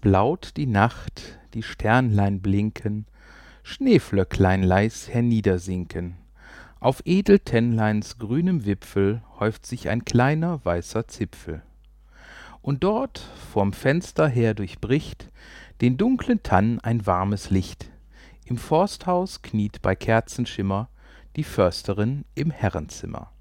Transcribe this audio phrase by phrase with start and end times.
[0.00, 3.06] Blaut die Nacht, die Sternlein blinken,
[3.64, 6.16] Schneeflöcklein leis herniedersinken.
[6.78, 11.62] Auf Edeltennleins grünem Wipfel Häuft sich ein kleiner weißer Zipfel.
[12.62, 13.18] Und dort
[13.52, 15.32] vorm Fenster her durchbricht
[15.80, 17.90] Den dunklen Tann ein warmes Licht.
[18.44, 20.88] Im Forsthaus kniet bei Kerzenschimmer
[21.34, 23.32] Die Försterin im Herrenzimmer.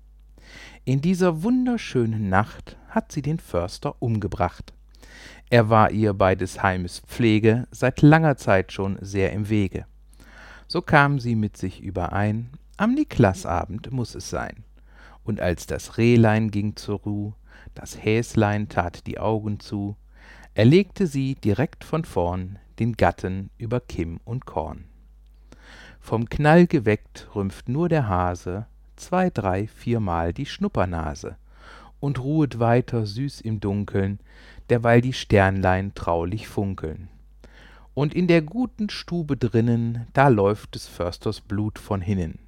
[0.85, 4.73] In dieser wunderschönen Nacht Hat sie den Förster umgebracht.
[5.49, 9.85] Er war ihr bei des Heimes Pflege Seit langer Zeit schon sehr im Wege.
[10.67, 14.65] So kam sie mit sich überein, Am Niklasabend muss es sein.
[15.23, 17.33] Und als das Rehlein ging zur Ruh,
[17.75, 19.95] Das Häslein tat die Augen zu,
[20.53, 24.83] Erlegte sie direkt von vorn Den Gatten über Kimm und Korn.
[26.01, 28.65] Vom Knall geweckt rümpft nur der Hase
[28.97, 31.37] Zwei, drei, viermal die Schnuppernase
[31.99, 34.19] Und ruhet weiter süß im Dunkeln,
[34.69, 37.09] Derweil die Sternlein traulich funkeln.
[37.93, 42.39] Und in der guten Stube drinnen, Da läuft des Försters Blut von hinnen.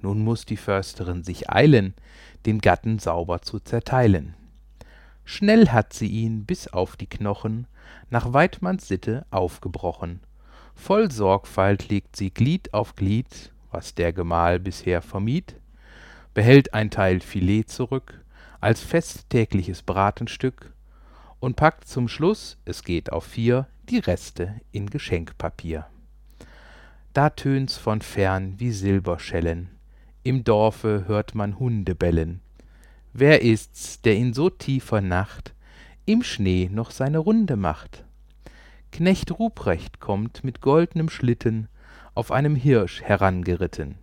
[0.00, 1.94] Nun muss die Försterin sich eilen,
[2.44, 4.34] Den Gatten sauber zu zerteilen.
[5.24, 7.66] Schnell hat sie ihn bis auf die Knochen
[8.10, 10.20] Nach Waidmanns Sitte aufgebrochen.
[10.74, 15.56] Voll Sorgfalt legt sie Glied auf Glied, Was der Gemahl bisher vermied,
[16.34, 18.22] Behält ein Teil Filet zurück,
[18.66, 20.72] Als festtägliches Bratenstück,
[21.38, 25.86] Und packt zum Schluß (es geht auf vier) Die Reste in Geschenkpapier.
[27.12, 29.68] Da tönt's von fern wie Silberschellen,
[30.24, 32.40] Im Dorfe hört man Hunde bellen.
[33.12, 35.54] Wer ist's, der in so tiefer Nacht
[36.04, 38.02] Im Schnee noch seine Runde macht?
[38.90, 41.68] Knecht Ruprecht kommt mit goldnem Schlitten
[42.16, 43.94] Auf einem Hirsch herangeritten.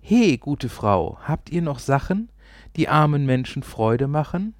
[0.00, 2.28] He, gute Frau, habt ihr noch Sachen,
[2.76, 4.54] Die armen Menschen Freude machen?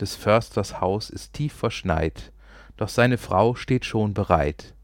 [0.00, 2.32] Des Försters Haus ist tief verschneit,
[2.76, 4.74] Doch seine Frau steht schon bereit.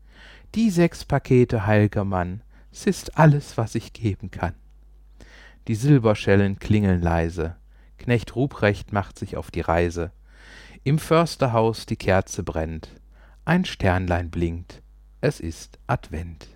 [0.55, 4.55] Die sechs Pakete, heil'ger Mann, S ist alles, was ich geben kann.
[5.69, 7.57] Die Silberschellen klingeln leise,
[7.99, 10.11] Knecht Ruprecht macht sich auf die Reise.
[10.83, 12.89] Im Försterhaus die Kerze brennt,
[13.45, 14.83] Ein Sternlein blinkt,
[15.21, 16.49] es ist Advent.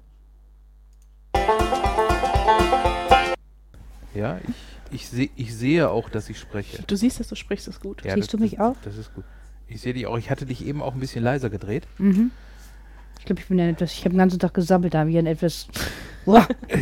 [4.14, 6.82] Ja, ich, ich, seh, ich sehe auch, dass ich spreche.
[6.86, 8.04] Du siehst, dass du sprichst, ist gut.
[8.04, 8.76] Ja, Siehst das, du mich das, auch?
[8.82, 9.24] Das ist gut.
[9.68, 10.18] Ich sehe dich auch.
[10.18, 11.86] Ich hatte dich eben auch ein bisschen leiser gedreht.
[11.98, 12.30] Mhm.
[13.18, 15.18] Ich glaube, ich bin ja etwas, ich habe den ganzen Tag gesammelt, da habe ich
[15.18, 15.68] ein etwas.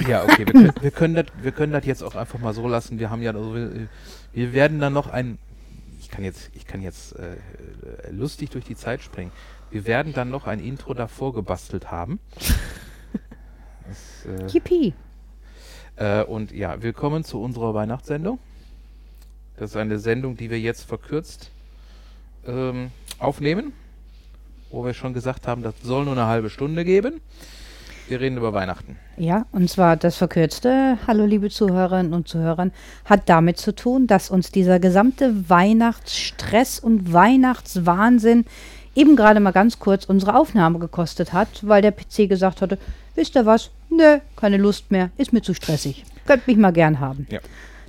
[0.08, 2.66] Ja, okay, wir können, wir können das wir können das jetzt auch einfach mal so
[2.66, 2.98] lassen.
[2.98, 3.88] Wir haben ja also, wir,
[4.32, 5.38] wir werden dann noch ein
[6.00, 9.30] ich kann jetzt ich kann jetzt äh, äh, lustig durch die Zeit springen.
[9.70, 12.18] Wir werden dann noch ein Intro davor gebastelt haben.
[13.86, 14.94] Das, Yippie.
[15.96, 18.38] Äh, und ja, willkommen zu unserer Weihnachtssendung.
[19.56, 21.50] Das ist eine Sendung, die wir jetzt verkürzt
[22.46, 23.72] ähm, aufnehmen,
[24.70, 27.20] wo wir schon gesagt haben, das soll nur eine halbe Stunde geben.
[28.08, 28.96] Wir reden über Weihnachten.
[29.16, 32.70] Ja, und zwar das verkürzte, hallo liebe Zuhörerinnen und Zuhörer,
[33.04, 38.44] hat damit zu tun, dass uns dieser gesamte Weihnachtsstress und Weihnachtswahnsinn
[38.94, 42.78] eben gerade mal ganz kurz unsere Aufnahme gekostet hat, weil der PC gesagt hatte,
[43.16, 43.70] wisst ihr was?
[43.90, 46.04] Nö, keine Lust mehr, ist mir zu stressig.
[46.26, 47.26] Könnt mich mal gern haben.
[47.30, 47.40] Ja.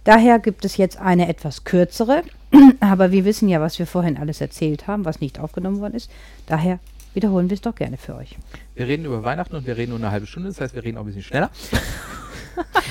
[0.03, 2.23] Daher gibt es jetzt eine etwas kürzere,
[2.79, 6.09] aber wir wissen ja, was wir vorhin alles erzählt haben, was nicht aufgenommen worden ist.
[6.45, 6.79] Daher
[7.13, 8.37] wiederholen wir es doch gerne für euch.
[8.75, 10.97] Wir reden über Weihnachten und wir reden nur eine halbe Stunde, das heißt, wir reden
[10.97, 11.49] auch ein bisschen schneller.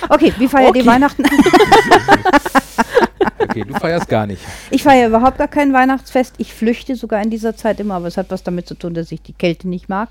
[0.09, 0.87] Okay, wie feiert ihr Okay.
[0.87, 1.25] Weihnachten?
[3.39, 4.43] Okay, du feierst gar nicht.
[4.71, 6.35] Ich feiere überhaupt gar kein Weihnachtsfest.
[6.39, 9.11] Ich flüchte sogar in dieser Zeit immer, aber es hat was damit zu tun, dass
[9.13, 10.11] ich die Kälte nicht mag.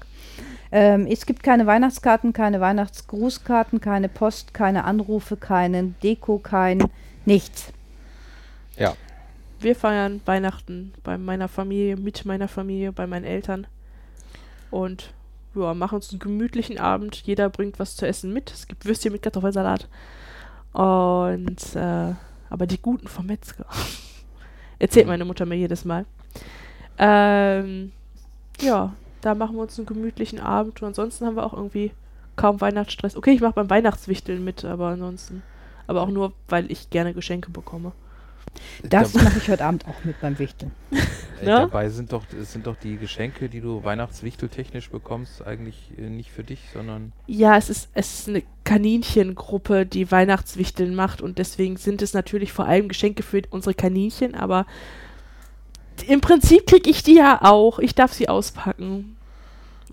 [0.77, 6.83] Ähm, es gibt keine Weihnachtskarten, keine Weihnachtsgrußkarten, keine Post, keine Anrufe, keinen Deko, kein
[7.23, 7.71] nichts.
[8.75, 8.93] Ja,
[9.61, 13.67] Wir feiern Weihnachten bei meiner Familie, mit meiner Familie, bei meinen Eltern.
[14.69, 15.13] Und
[15.55, 17.15] ja, machen uns einen gemütlichen Abend.
[17.23, 18.51] Jeder bringt was zu essen mit.
[18.51, 19.87] Es gibt Würstchen mit Kartoffelsalat.
[20.73, 22.13] Und äh,
[22.49, 23.65] aber die guten vom Metzger.
[24.79, 26.05] Erzählt meine Mutter mir jedes Mal.
[26.97, 27.93] Ähm,
[28.59, 28.93] ja,
[29.25, 30.81] da machen wir uns einen gemütlichen Abend.
[30.81, 31.91] Und ansonsten haben wir auch irgendwie
[32.35, 33.15] kaum Weihnachtsstress.
[33.15, 35.41] Okay, ich mache beim Weihnachtswichteln mit, aber ansonsten.
[35.87, 37.91] Aber auch nur, weil ich gerne Geschenke bekomme.
[38.83, 40.71] Das mache ich heute Abend auch mit beim Wichteln.
[41.41, 46.31] äh, dabei sind doch, sind doch die Geschenke, die du weihnachtswichteltechnisch bekommst, eigentlich äh, nicht
[46.31, 51.75] für dich, sondern Ja, es ist, es ist eine Kaninchengruppe, die Weihnachtswichteln macht und deswegen
[51.77, 54.65] sind es natürlich vor allem Geschenke für unsere Kaninchen, aber
[56.03, 57.79] im Prinzip kriege ich die ja auch.
[57.79, 59.15] Ich darf sie auspacken.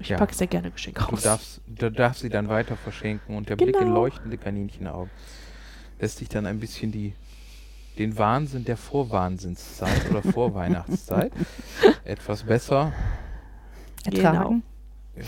[0.00, 0.18] Ich Ja.
[0.18, 1.22] packe sehr gerne Geschenke du aus.
[1.22, 3.94] darfst, du darfst sie dann weiter verschenken und der Blick in Genau.
[3.94, 5.10] leuchtende Kaninchenaugen
[6.00, 7.14] lässt dich dann ein bisschen die,
[7.98, 11.32] den Wahnsinn der Vorwahnsinnszeit oder Vorweihnachtszeit
[12.04, 12.92] etwas besser
[14.04, 14.62] ertragen.
[15.14, 15.22] Ja,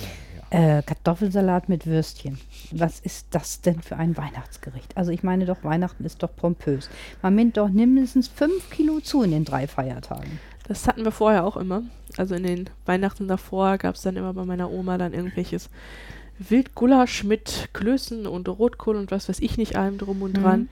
[0.50, 0.78] ja.
[0.78, 2.38] Äh, Kartoffelsalat mit Würstchen.
[2.72, 4.96] Was ist das denn für ein Weihnachtsgericht?
[4.96, 6.88] Also ich meine doch, Weihnachten ist doch pompös.
[7.22, 10.40] Man nimmt doch mindestens fünf Kilo zu in den drei Feiertagen.
[10.66, 11.82] Das hatten wir vorher auch immer.
[12.16, 15.68] Also in den Weihnachten davor gab es dann immer bei meiner Oma dann irgendwelches
[16.38, 20.42] Wildgulasch mit Klößen und Rotkohl und was weiß ich nicht allem drum und Mhm.
[20.42, 20.68] dran.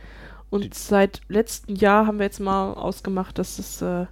[0.50, 4.06] Und seit letztem Jahr haben wir jetzt mal ausgemacht, dass es äh,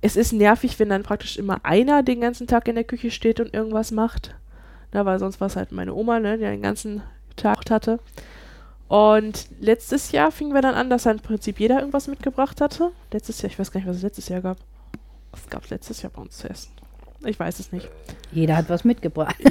[0.00, 3.40] es ist nervig, wenn dann praktisch immer einer den ganzen Tag in der Küche steht
[3.40, 4.34] und irgendwas macht.
[4.92, 7.02] Na, weil sonst war es halt meine Oma, ne, die den ganzen
[7.36, 7.98] Tag hatte.
[8.86, 12.90] Und letztes Jahr fingen wir dann an, dass dann im Prinzip jeder irgendwas mitgebracht hatte.
[13.12, 14.56] Letztes Jahr, ich weiß gar nicht, was es letztes Jahr gab.
[15.32, 16.72] Was gab es letztes Jahr bei uns zu essen?
[17.24, 17.88] Ich weiß es nicht.
[18.32, 19.36] Jeder hat was mitgebracht.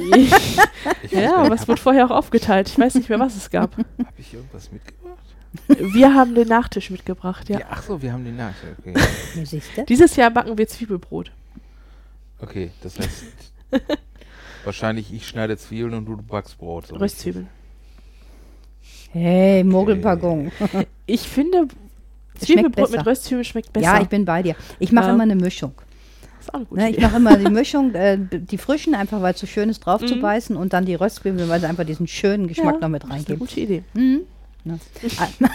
[1.02, 2.68] Ich weiß ja, aber es wurde vorher auch aufgeteilt.
[2.68, 3.76] Ich weiß nicht mehr, was es gab.
[3.76, 3.86] Habe
[4.16, 5.18] ich irgendwas mitgebracht?
[5.66, 7.60] Wir haben den Nachtisch mitgebracht, ja.
[7.70, 8.76] ach so, wir haben die Nachricht.
[8.78, 8.94] Okay.
[9.76, 9.84] Ja?
[9.84, 11.32] Dieses Jahr backen wir Zwiebelbrot.
[12.40, 13.24] okay, das heißt,
[14.64, 16.86] wahrscheinlich ich schneide Zwiebeln und du backst Brot.
[16.88, 17.48] so Röstzwiebeln.
[19.10, 20.52] Hey, Mogelpackung.
[21.06, 21.68] Ich finde,
[22.38, 23.06] Zwiebelbrot mit.
[23.06, 23.86] Röstzwiebeln schmeckt besser.
[23.96, 24.54] Ja, ich bin bei dir.
[24.78, 25.72] Ich mache Ähm, immer eine Mischung.
[26.38, 29.20] Das ist auch eine gute Ne, ich mache immer die Mischung, äh, die frischen, einfach
[29.22, 30.20] weil es so schön ist, drauf zu Mhm.
[30.22, 33.08] beißen und dann die Röstzwiebeln, weil sie einfach diesen schönen Geschmack Ja, noch mit Das
[33.08, 33.38] ist eine reingeben.
[33.38, 33.82] gute Idee.
[33.94, 34.20] Mhm.
[34.64, 34.74] Ja.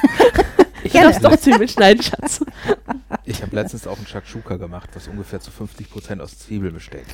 [0.85, 1.07] Ich Gerne.
[1.13, 2.43] darfst doch Zwiebeln schneiden, Schatz.
[3.25, 7.05] Ich habe letztens auch einen Shakshuka gemacht, was ungefähr zu 50% aus Zwiebeln besteht.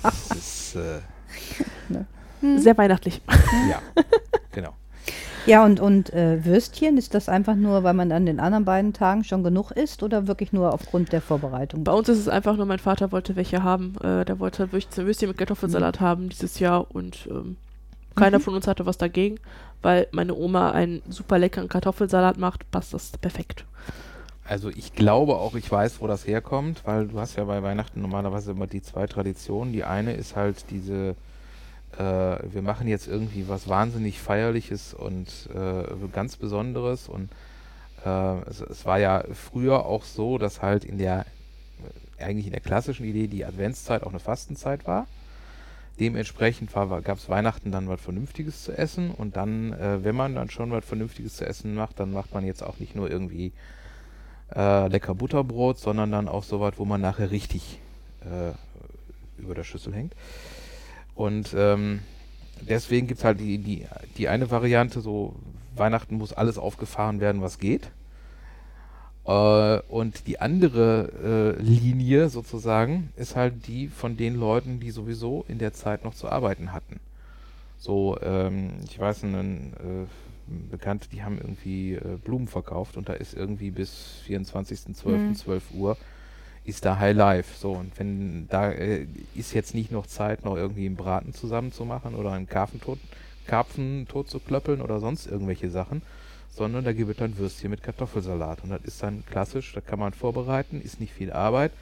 [0.00, 1.00] Das ist, äh,
[2.58, 3.20] Sehr weihnachtlich.
[3.68, 3.82] ja.
[5.44, 8.92] Ja, und, und äh, Würstchen, ist das einfach nur, weil man an den anderen beiden
[8.92, 11.82] Tagen schon genug isst oder wirklich nur aufgrund der Vorbereitung?
[11.82, 13.96] Bei uns ist es einfach nur, mein Vater wollte welche haben.
[14.02, 17.56] Äh, der wollte Würstchen, Würstchen mit Kartoffelsalat haben dieses Jahr und ähm,
[18.14, 18.42] keiner Mhm.
[18.42, 19.38] von uns hatte was dagegen,
[19.82, 23.64] weil meine Oma einen super leckeren Kartoffelsalat macht, passt das perfekt.
[24.44, 28.00] Also ich glaube auch, ich weiß, wo das herkommt, weil du hast ja bei Weihnachten
[28.00, 29.72] normalerweise immer die zwei Traditionen.
[29.72, 31.14] Die eine ist halt diese, äh,
[31.98, 37.08] wir machen jetzt irgendwie was wahnsinnig Feierliches und äh, ganz Besonderes.
[37.08, 37.28] Und
[38.04, 41.26] äh, es, es war ja früher auch so, dass halt in der,
[42.18, 45.06] eigentlich in der klassischen Idee die Adventszeit auch eine Fastenzeit war.
[46.00, 50.48] Dementsprechend gab es Weihnachten dann was Vernünftiges zu essen und dann, äh, wenn man dann
[50.48, 53.52] schon was Vernünftiges zu essen macht, dann macht man jetzt auch nicht nur irgendwie
[54.54, 57.78] äh, lecker Butterbrot, sondern dann auch so was, wo man nachher richtig
[58.22, 58.52] äh,
[59.40, 60.14] über der Schüssel hängt.
[61.14, 62.00] Und ähm,
[62.60, 63.86] deswegen gibt es halt die, die,
[64.16, 65.34] die eine Variante, so
[65.76, 67.90] Weihnachten muss alles aufgefahren werden, was geht.
[69.24, 75.44] Äh, und die andere äh, Linie sozusagen ist halt die von den Leuten, die sowieso
[75.48, 77.00] in der Zeit noch zu arbeiten hatten.
[77.78, 83.12] So, ähm, ich weiß, einen äh, Bekannte, die haben irgendwie äh, Blumen verkauft und da
[83.12, 85.08] ist irgendwie bis 24.12.
[85.08, 85.34] Mhm.
[85.34, 85.96] 12 Uhr
[86.64, 87.58] ist da High Life.
[87.58, 91.72] So, und wenn da äh, ist jetzt nicht noch Zeit, noch irgendwie einen Braten zusammen
[91.72, 92.98] zu machen oder einen Karpfen tot,
[93.46, 96.02] Karpfen tot zu klöppeln oder sonst irgendwelche Sachen,
[96.50, 98.62] sondern da gibt es dann Würstchen mit Kartoffelsalat.
[98.62, 101.72] Und das ist dann klassisch, da kann man vorbereiten, ist nicht viel Arbeit.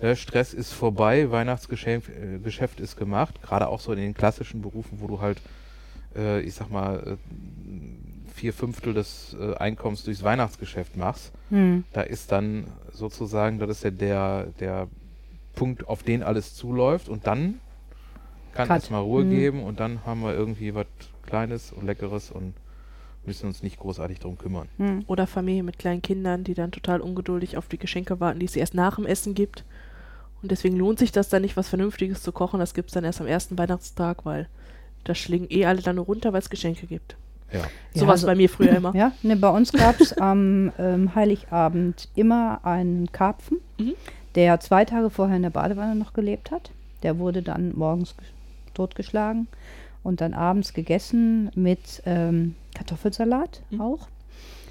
[0.00, 4.62] Äh, Stress ist vorbei, Weihnachtsgeschäft äh, Geschäft ist gemacht, gerade auch so in den klassischen
[4.62, 5.40] Berufen, wo du halt,
[6.14, 7.16] äh, ich sag mal, äh,
[8.36, 11.32] vier Fünftel des äh, Einkommens durchs Weihnachtsgeschäft machst.
[11.50, 11.84] Hm.
[11.92, 14.88] Da ist dann sozusagen, das ist ja der, der
[15.54, 17.60] Punkt, auf den alles zuläuft und dann
[18.52, 18.76] kann Cut.
[18.82, 19.30] erstmal Ruhe Mhm.
[19.30, 20.86] geben und dann haben wir irgendwie was
[21.26, 22.54] Kleines und Leckeres und
[23.24, 24.68] müssen uns nicht großartig drum kümmern.
[24.76, 25.04] Hm.
[25.08, 28.54] Oder Familie mit kleinen Kindern, die dann total ungeduldig auf die Geschenke warten, die es
[28.54, 29.64] erst nach dem Essen gibt.
[30.42, 32.60] Und deswegen lohnt sich das dann nicht, was Vernünftiges zu kochen.
[32.60, 34.46] Das gibt es dann erst am ersten Weihnachtstag, weil
[35.04, 37.16] da schlingen eh alle dann nur runter, weil es Geschenke gibt.
[37.52, 37.60] Ja.
[37.94, 38.94] So Ja, war es also- bei mir früher immer.
[38.94, 43.94] Ja, ne, bei uns gab es am ähm, Heiligabend immer einen Karpfen, Mhm.
[44.34, 46.70] der zwei Tage vorher in der Badewanne noch gelebt hat.
[47.02, 48.26] Der wurde dann morgens ge-
[48.74, 49.48] totgeschlagen
[50.02, 53.80] und dann abends gegessen mit ähm, Kartoffelsalat Mhm.
[53.80, 54.08] auch.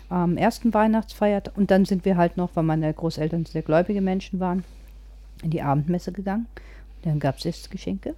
[0.09, 4.39] Am ersten Weihnachtsfeiertag und dann sind wir halt noch, weil meine Großeltern sehr gläubige Menschen
[4.39, 4.63] waren,
[5.41, 6.45] in die Abendmesse gegangen.
[7.01, 8.13] Dann gab es Geschenke.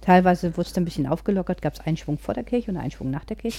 [0.00, 2.76] Teilweise wurde es dann ein bisschen aufgelockert, gab es einen Schwung vor der Kirche und
[2.76, 3.58] einen Schwung nach der Kirche.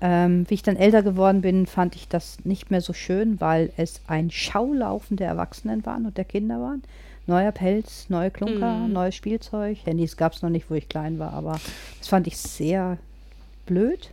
[0.00, 3.72] Ähm, wie ich dann älter geworden bin, fand ich das nicht mehr so schön, weil
[3.76, 6.82] es ein Schaulaufen der Erwachsenen waren und der Kinder waren.
[7.26, 8.92] Neuer Pelz, neue Klunker, Mhm.
[8.92, 9.78] neues Spielzeug.
[9.86, 11.58] Handys gab es noch nicht, wo ich klein war, aber
[11.98, 12.98] das fand ich sehr
[13.64, 14.10] blöd.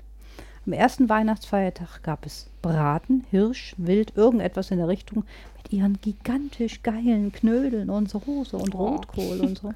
[0.65, 5.23] Am ersten Weihnachtsfeiertag gab es Braten, Hirsch, Wild, irgendetwas in der Richtung
[5.57, 8.89] mit ihren gigantisch geilen Knödeln und Soße und Oh.
[8.89, 9.73] Rotkohl und so.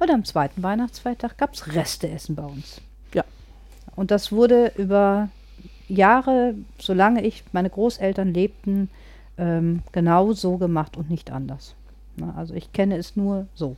[0.00, 2.80] Und am zweiten Weihnachtsfeiertag gab es Resteessen bei uns.
[3.12, 3.24] Ja.
[3.94, 5.28] Und das wurde über
[5.88, 8.90] Jahre, solange ich, meine Großeltern lebten,
[9.38, 11.76] ähm, genau so gemacht und nicht anders.
[12.16, 12.32] Ne?
[12.36, 13.76] Also ich kenne es nur so.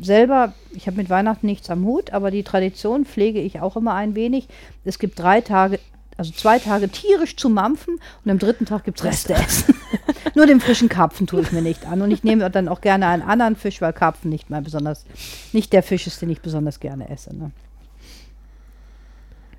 [0.00, 3.94] Selber, ich habe mit Weihnachten nichts am Hut, aber die Tradition pflege ich auch immer
[3.94, 4.48] ein wenig.
[4.84, 5.80] Es gibt drei Tage,
[6.16, 9.74] also zwei Tage tierisch zu mampfen und am dritten Tag gibt es Reste essen.
[10.34, 12.02] nur den frischen Karpfen tue ich mir nicht an.
[12.02, 15.04] Und ich nehme dann auch gerne einen anderen Fisch, weil Karpfen nicht mal besonders,
[15.52, 17.34] nicht der Fisch ist, den ich besonders gerne esse.
[17.36, 17.50] Ne?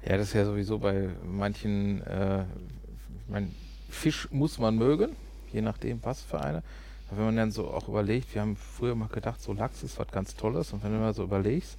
[0.07, 3.51] Ja, das ist ja sowieso bei manchen, äh, ich mein,
[3.89, 5.15] Fisch muss man mögen,
[5.51, 6.63] je nachdem, was für eine.
[7.09, 9.97] Aber wenn man dann so auch überlegt, wir haben früher mal gedacht, so Lachs ist
[9.99, 10.73] was ganz Tolles.
[10.73, 11.77] Und wenn du mal so überlegst,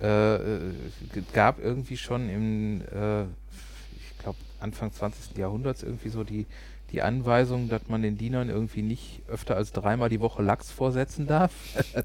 [0.00, 0.72] äh, äh,
[1.32, 5.36] gab irgendwie schon im, äh, ich glaube, Anfang 20.
[5.36, 6.46] Jahrhunderts irgendwie so die,
[6.92, 11.26] die Anweisung, dass man den Dienern irgendwie nicht öfter als dreimal die Woche Lachs vorsetzen
[11.26, 11.52] darf.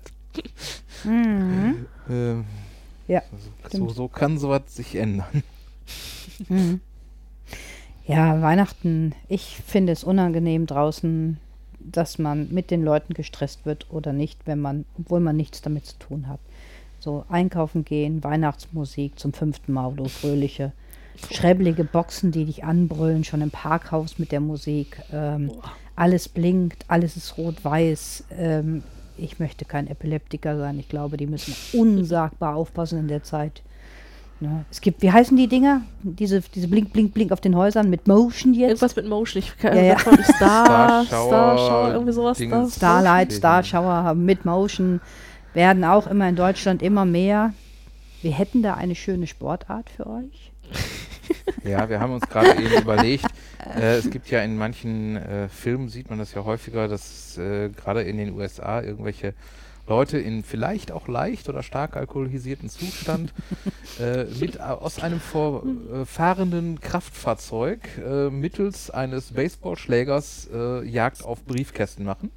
[1.04, 1.86] Mhm.
[2.10, 2.46] ähm,
[3.08, 3.22] Ja,
[3.64, 5.44] also, so, so kann sowas sich ändern.
[6.50, 6.80] Mhm.
[8.08, 11.38] Ja, Weihnachten, ich finde es unangenehm draußen,
[11.92, 15.86] dass man mit den Leuten gestresst wird oder nicht, wenn man, obwohl man nichts damit
[15.86, 16.40] zu tun hat.
[17.00, 20.72] So einkaufen gehen, Weihnachtsmusik zum fünften Mal oder fröhliche,
[21.32, 25.02] schräbbelige Boxen, die dich anbrüllen, schon im Parkhaus mit der Musik.
[25.12, 25.52] Ähm,
[25.96, 28.26] alles blinkt, alles ist rot-weiß.
[28.38, 28.84] Ähm,
[29.18, 30.80] ich möchte kein Epileptiker sein.
[30.80, 33.62] Ich glaube, die müssen unsagbar aufpassen in der Zeit.
[34.44, 34.66] Ne?
[34.70, 35.82] Es gibt, wie heißen die Dinger?
[36.04, 38.70] Diese, diese Blink, Blink, Blink auf den Häusern mit Motion jetzt?
[38.70, 39.42] Irgendwas mit Motion.
[39.42, 39.98] Ich kann Ja, ja.
[39.98, 42.38] von Star, Star Shower, Star Shower, irgendwie sowas.
[42.38, 42.76] Dingens.
[42.76, 43.32] Starlight.
[43.32, 45.00] Star Shower haben mit Motion,
[45.54, 47.54] werden auch immer in Deutschland immer mehr.
[48.22, 50.52] Wir hätten da eine schöne Sportart für euch.
[51.64, 53.26] Ja, wir haben uns gerade eben überlegt,
[53.78, 57.70] äh, es gibt ja in manchen äh, Filmen, sieht man das ja häufiger, dass äh,
[57.70, 59.34] gerade in den USA irgendwelche
[59.88, 63.34] Leute in vielleicht auch leicht oder stark alkoholisierten Zustand
[64.00, 72.06] äh, mit a- aus einem vorfahrenden Kraftfahrzeug äh, mittels eines Baseballschlägers äh, Jagd auf Briefkästen
[72.06, 72.32] machen.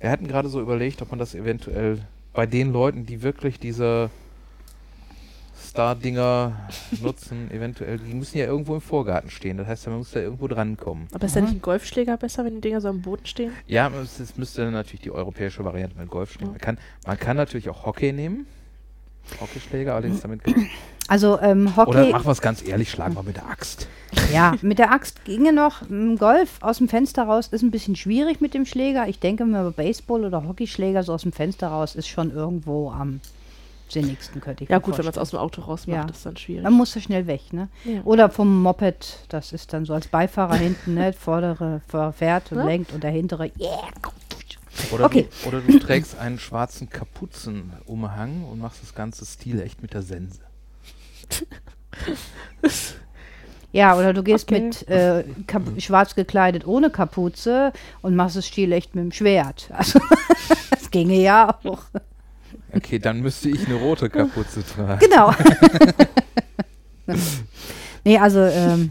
[0.00, 1.98] Wir hatten gerade so überlegt, ob man das eventuell
[2.32, 4.10] bei den Leuten, die wirklich diese
[5.74, 6.52] Star-Dinger
[7.02, 9.56] nutzen, eventuell, die müssen ja irgendwo im Vorgarten stehen.
[9.56, 11.08] Das heißt, man muss da irgendwo drankommen.
[11.12, 13.52] Aber ist ja nicht ein Golfschläger besser, wenn die Dinger so am Boden stehen?
[13.66, 16.50] Ja, es, es müsste dann natürlich die europäische Variante mit Golf stehen.
[16.50, 18.46] Man kann, man kann natürlich auch Hockey nehmen.
[19.40, 20.42] Hockeyschläger, allerdings damit.
[21.08, 23.88] Also ähm, Oder Hockey, machen wir es ganz ehrlich, schlagen wir mit der Axt.
[24.32, 25.82] ja, mit der Axt ginge noch.
[26.18, 29.08] Golf aus dem Fenster raus ist ein bisschen schwierig mit dem Schläger.
[29.08, 33.20] Ich denke mal, Baseball oder Hockeyschläger so aus dem Fenster raus ist schon irgendwo am
[33.94, 35.22] sinnigsten, könnte ich Ja mir gut, wenn man es vorstellen.
[35.22, 36.14] aus dem Auto rausmacht, Ja.
[36.14, 36.62] ist dann schwierig.
[36.64, 37.68] Man muss da schnell weg, ne?
[37.84, 38.02] Ja.
[38.04, 41.12] Oder vom Moped, das ist dann so als Beifahrer hinten, ne?
[41.12, 41.80] Vordere
[42.16, 42.64] fährt und Ja.
[42.64, 43.88] lenkt und der hintere, yeah.
[44.92, 45.28] Oder, Okay.
[45.42, 50.02] du, oder du trägst einen schwarzen Kapuzenumhang und machst das ganze Stil echt mit der
[50.02, 50.40] Sense.
[53.72, 54.60] Ja, oder du gehst Okay.
[54.60, 55.24] mit äh,
[55.80, 57.72] schwarz gekleidet ohne Kapuze
[58.02, 59.68] und machst es stilecht mit dem Schwert.
[59.72, 59.98] Also,
[60.70, 61.82] das ginge ja auch.
[62.76, 65.00] Okay, dann müsste ich eine rote Kapuze tragen.
[65.00, 65.32] Genau.
[68.04, 68.90] nee, also, ähm,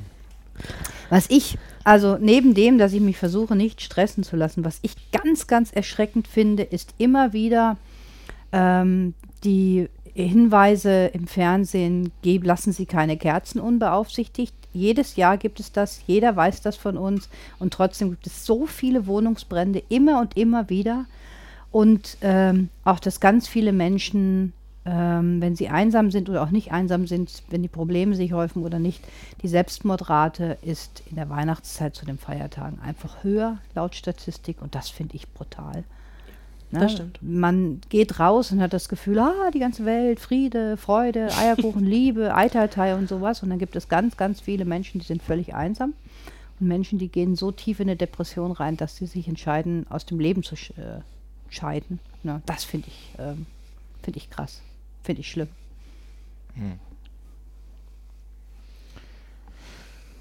[1.10, 4.96] was ich, also neben dem, dass ich mich versuche, nicht stressen zu lassen, was ich
[5.12, 7.78] ganz, ganz erschreckend finde, ist immer wieder
[8.52, 9.14] ähm,
[9.44, 14.54] die Hinweise im Fernsehen, geb, lassen Sie keine Kerzen unbeaufsichtigt.
[14.72, 18.66] Jedes Jahr gibt es das, jeder weiß das von uns und trotzdem gibt es so
[18.66, 21.06] viele Wohnungsbrände immer und immer wieder.
[21.74, 24.54] Und ähm, auch, dass ganz viele Menschen,
[24.86, 28.64] ähm, wenn sie einsam sind oder auch nicht einsam sind, wenn die Probleme sich häufen
[28.64, 29.04] oder nicht,
[29.42, 34.62] die Selbstmordrate ist in der Weihnachtszeit zu den Feiertagen einfach höher, laut Statistik.
[34.62, 35.84] Und das finde ich brutal.
[36.70, 36.80] Ne?
[36.80, 37.18] Das stimmt.
[37.24, 42.36] Man geht raus und hat das Gefühl, ah, die ganze Welt, Friede, Freude, Eierkuchen, Liebe,
[42.36, 43.42] Eitertei und sowas.
[43.42, 45.96] Und dann gibt es ganz, ganz viele Menschen, die sind völlig einsam.
[46.60, 50.06] Und Menschen, die gehen so tief in eine Depression rein, dass sie sich entscheiden, aus
[50.06, 51.02] dem Leben zu äh,
[51.54, 52.00] scheiden.
[52.24, 52.42] Ne?
[52.46, 53.46] Das finde ich, ähm,
[54.02, 54.62] finde ich krass.
[55.04, 55.50] Finde ich schlimm.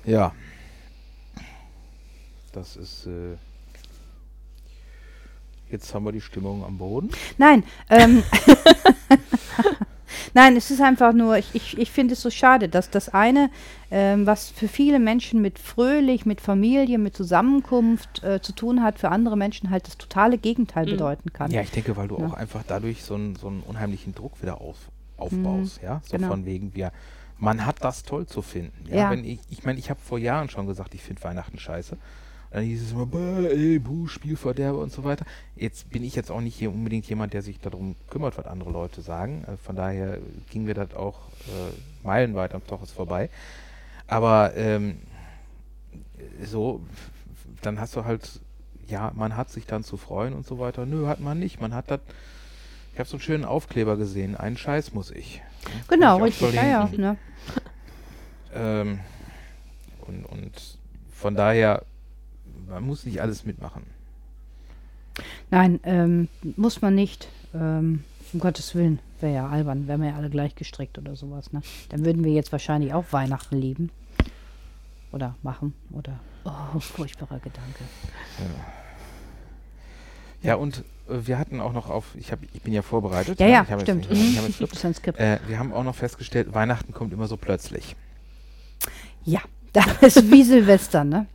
[0.05, 0.35] Ja.
[2.53, 3.07] Das ist.
[3.07, 3.37] Äh
[5.71, 7.11] Jetzt haben wir die Stimmung am Boden.
[7.39, 8.23] Nein, ähm,
[10.35, 13.51] nein, es ist einfach nur, ich, ich, ich finde es so schade, dass das eine,
[13.91, 18.99] ähm, was für viele Menschen mit fröhlich, mit Familie, mit Zusammenkunft äh, zu tun hat,
[18.99, 20.91] für andere Menschen halt das totale Gegenteil Mhm.
[20.91, 21.51] bedeuten kann.
[21.51, 22.27] Ja, ich denke, weil du Ja.
[22.27, 24.77] auch einfach dadurch so einen, so einen unheimlichen Druck wieder auf,
[25.17, 26.01] aufbaust, ja.
[26.05, 26.29] So genau.
[26.29, 26.93] von wegen, wir,
[27.39, 28.87] man hat das toll zu finden.
[28.89, 29.11] Ja, Ja.
[29.11, 31.97] wenn ich, ich meine, ich habe vor Jahren schon gesagt, ich finde Weihnachten scheiße.
[32.53, 33.09] Dann hieß es immer,
[33.51, 35.25] ey, buh, Spielverderber und so weiter.
[35.57, 38.71] Jetzt bin ich jetzt auch nicht hier unbedingt jemand, der sich darum kümmert, was andere
[38.71, 39.45] Leute sagen.
[39.47, 40.19] Also von daher
[40.51, 41.19] ging mir das auch
[41.49, 43.31] äh, meilenweit am Toches vorbei.
[44.07, 44.99] Aber ähm,
[46.45, 46.81] so,
[47.63, 48.41] dann hast du halt
[48.89, 50.87] ja, man hat sich dann zu freuen und so weiter.
[50.87, 51.61] Nö, hat man nicht.
[51.61, 52.01] Man hat das.
[52.93, 54.37] Ich habe so einen schönen Aufkleber gesehen.
[54.37, 55.43] Einen Scheiß muss ich.
[55.89, 56.55] Genau, ich richtig.
[56.55, 57.17] Ja, ja, ne?
[58.55, 59.01] Ähm,
[60.07, 60.79] und, und
[61.11, 61.85] von daher,
[62.69, 63.83] man muss nicht alles mitmachen.
[65.51, 67.29] Nein, ähm, muss man nicht.
[67.55, 68.99] Ähm, um Gottes Willen.
[69.21, 69.87] Wäre ja albern.
[69.87, 71.53] Wären wir ja alle gleich gestrickt oder sowas.
[71.53, 71.61] Ne?
[71.91, 73.91] Dann würden wir jetzt wahrscheinlich auch Weihnachten lieben.
[75.13, 75.75] Oder machen.
[75.91, 76.19] Oder.
[76.45, 77.85] Oh, furchtbarer Gedanke.
[80.43, 80.79] Ja, und
[81.09, 83.39] äh, wir hatten auch noch auf, ich, hab, ich bin ja vorbereitet.
[83.39, 83.53] Ja, ne?
[83.53, 84.07] ja, ich hab stimmt.
[84.07, 84.39] Jetzt, ich Mhm.
[84.39, 85.19] hab jetzt, Skript.
[85.21, 87.95] äh, wir haben auch noch festgestellt, Weihnachten kommt immer so plötzlich.
[89.25, 89.41] Ja,
[89.73, 91.27] das ist wie Silvester, ne?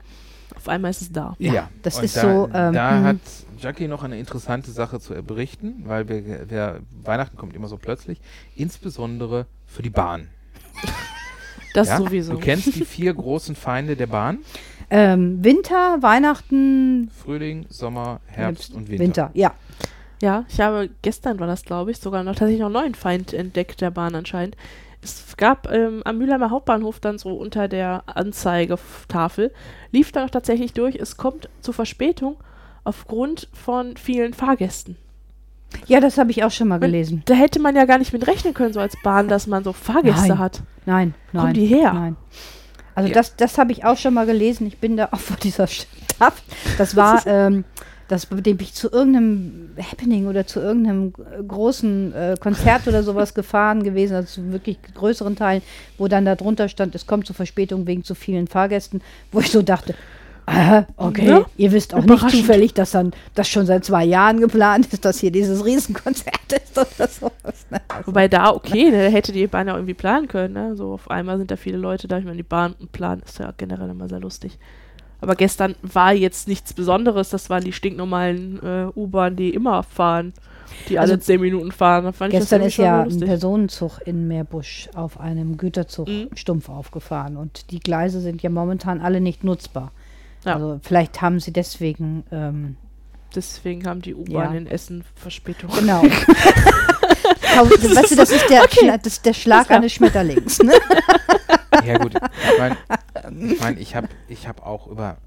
[0.68, 1.34] Auf einmal ist es da.
[1.40, 3.04] Ja, das und ist da, so, ähm, da mhm.
[3.06, 3.18] hat
[3.58, 8.20] Jackie noch eine interessante Sache zu berichten, weil wir, wir, Weihnachten kommt immer so plötzlich,
[8.56, 10.28] insbesondere für die Bahn.
[11.74, 11.98] Das Ja?
[11.98, 12.34] sowieso.
[12.34, 14.40] Du kennst die vier großen Feinde der Bahn?
[14.90, 19.04] Ähm, Winter, Weihnachten, Frühling, Sommer, Herbst und Winter.
[19.04, 19.32] Winter.
[19.36, 19.54] Ja.
[20.20, 23.32] Ja, ich habe gestern war das, glaube ich, sogar noch tatsächlich noch einen neuen Feind
[23.32, 24.58] entdeckt der Bahn anscheinend.
[25.02, 29.54] Es gab ähm, am Mülheimer Hauptbahnhof dann so unter der Anzeigetafel,
[29.92, 32.38] lief da noch tatsächlich durch, es kommt zu Verspätung
[32.84, 34.98] aufgrund von vielen Fahrgästen.
[35.86, 37.24] Ja, das habe ich auch schon mal gelesen.
[37.26, 39.74] Da hätte man ja gar nicht mit rechnen können, so als Bahn, dass man so
[39.74, 40.40] Fahrgäste Nein.
[40.40, 40.62] hat.
[40.86, 41.42] Nein, nein.
[41.42, 41.94] Kommen die her?
[41.94, 42.16] Nein.
[42.96, 43.14] Also Ja.
[43.16, 44.66] das, das habe ich auch schon mal gelesen.
[44.66, 46.34] Ich bin da auch vor dieser Stadt.
[46.78, 47.66] Das war, ähm,
[48.08, 51.14] das bin ich zu irgendeinem Happening oder zu irgendeinem
[51.48, 55.62] großen äh, Konzert oder sowas gefahren gewesen, also zu wirklich größeren Teilen,
[55.98, 59.52] wo dann da drunter stand, es kommt zu Verspätung wegen zu vielen Fahrgästen, wo ich
[59.52, 59.96] so dachte,
[60.48, 64.40] aha, okay, Ja, ihr wisst auch nicht zufällig, dass dann das schon seit zwei Jahren
[64.40, 67.66] geplant ist, dass hier dieses Riesenkonzert ist oder sowas.
[67.70, 67.82] Ne?
[67.90, 70.54] Also, Wobei da, okay, ne, hätte die Bahn ja irgendwie planen können.
[70.54, 70.76] Ne?
[70.76, 72.18] So auf einmal sind da viele Leute da.
[72.18, 74.58] Ich meine, die Bahn und Plan ist ja generell immer sehr lustig.
[75.20, 77.30] Aber gestern war jetzt nichts Besonderes.
[77.30, 80.34] Das waren die stinknormalen äh, U-Bahnen, die immer fahren.
[80.90, 82.14] Die alle Also zehn Minuten fahren.
[82.30, 83.20] Gestern ist ja ein.
[83.20, 86.28] Personenzug in Meerbusch auf einem Güterzug Mhm.
[86.36, 89.92] stumpf aufgefahren und die Gleise sind ja momentan alle nicht nutzbar.
[90.46, 90.54] Ja.
[90.56, 92.76] Also vielleicht haben sie deswegen ähm,
[93.36, 94.58] Deswegen haben die U-Bahn Ja.
[94.58, 95.70] in Essen Verspätung.
[95.78, 96.02] genau.
[97.58, 100.60] Weißt du, das ist der, Schla das ist der Schlag eines Schmetterlings.
[100.64, 100.74] Ne?
[101.86, 102.78] Ja gut, ich meine,
[103.54, 105.18] ich, mein, ich habe ich hab auch über,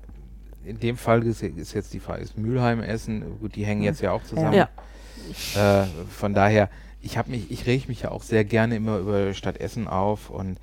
[0.64, 4.00] in dem Fall ist, ist jetzt die Frage, ist Mülheim, Essen, gut, die hängen jetzt
[4.00, 4.54] ja auch zusammen.
[4.54, 4.68] Ja.
[5.82, 6.68] Äh, von daher,
[7.02, 10.30] ich habe mich, ich reg mich ja auch sehr gerne immer über Stadt Essen auf
[10.30, 10.58] und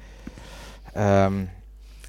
[0.96, 1.50] ähm,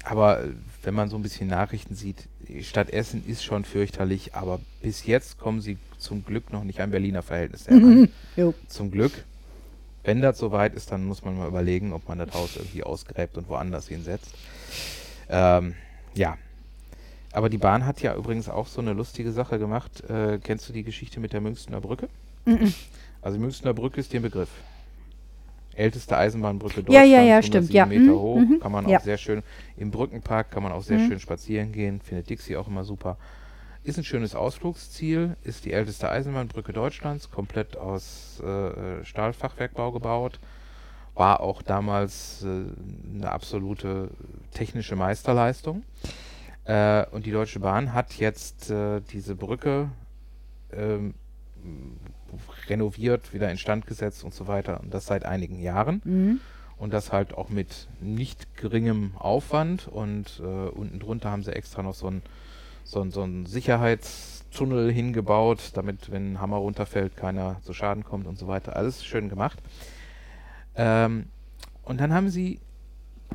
[0.03, 0.43] aber
[0.83, 5.05] wenn man so ein bisschen Nachrichten sieht, die Stadt Essen ist schon fürchterlich, aber bis
[5.05, 8.09] jetzt kommen sie zum Glück noch nicht an Berliner Verhältnisse heran.
[8.35, 8.53] Jo.
[8.67, 9.11] Zum Glück.
[10.03, 13.37] Wenn das soweit ist, dann muss man mal überlegen, ob man das Haus irgendwie ausgräbt
[13.37, 14.33] und woanders hinsetzt.
[15.29, 15.75] Ähm,
[16.15, 16.37] ja.
[17.31, 20.03] Aber die Bahn hat ja übrigens auch so eine lustige Sache gemacht.
[20.09, 22.07] Äh, kennst du die Geschichte mit der Münchner Brücke?
[22.45, 22.73] Mhm.
[23.21, 24.49] Also die Münchner Brücke ist dir ein Begriff.
[25.75, 27.09] Älteste Eisenbahnbrücke Ja, Deutschlands.
[27.11, 27.85] ja, ja, 107 stimmt, ja.
[27.85, 28.37] Meter Mhm, hoch.
[28.39, 28.97] mhm, Kann man ja.
[28.97, 29.43] auch sehr schön
[29.77, 31.07] im Brückenpark kann man auch sehr Mhm.
[31.07, 32.01] schön spazieren gehen.
[32.01, 33.17] Findet Dixie auch immer super.
[33.89, 35.35] Ist ein schönes Ausflugsziel.
[35.41, 37.31] Ist die älteste Eisenbahnbrücke Deutschlands.
[37.31, 40.39] Komplett aus äh, Stahlfachwerkbau gebaut.
[41.15, 42.65] War auch damals äh,
[43.15, 44.11] eine absolute
[44.53, 45.81] technische Meisterleistung.
[46.65, 49.89] Äh, und die Deutsche Bahn hat jetzt äh, diese Brücke
[50.71, 51.15] ähm,
[52.67, 54.81] renoviert, wieder instand gesetzt und so weiter.
[54.81, 56.03] Und das seit einigen Jahren.
[56.05, 56.39] Mhm.
[56.77, 59.87] Und das halt auch mit nicht geringem Aufwand.
[59.87, 62.21] Und äh, unten drunter haben sie extra noch so einen
[62.89, 68.25] so ein- so ein Sicherheitstunnel hingebaut, damit, wenn ein Hammer runterfällt, keiner zu Schaden kommt
[68.25, 68.75] und so weiter.
[68.75, 69.59] Alles schön gemacht.
[70.75, 71.27] Ähm,
[71.83, 72.59] und dann haben sie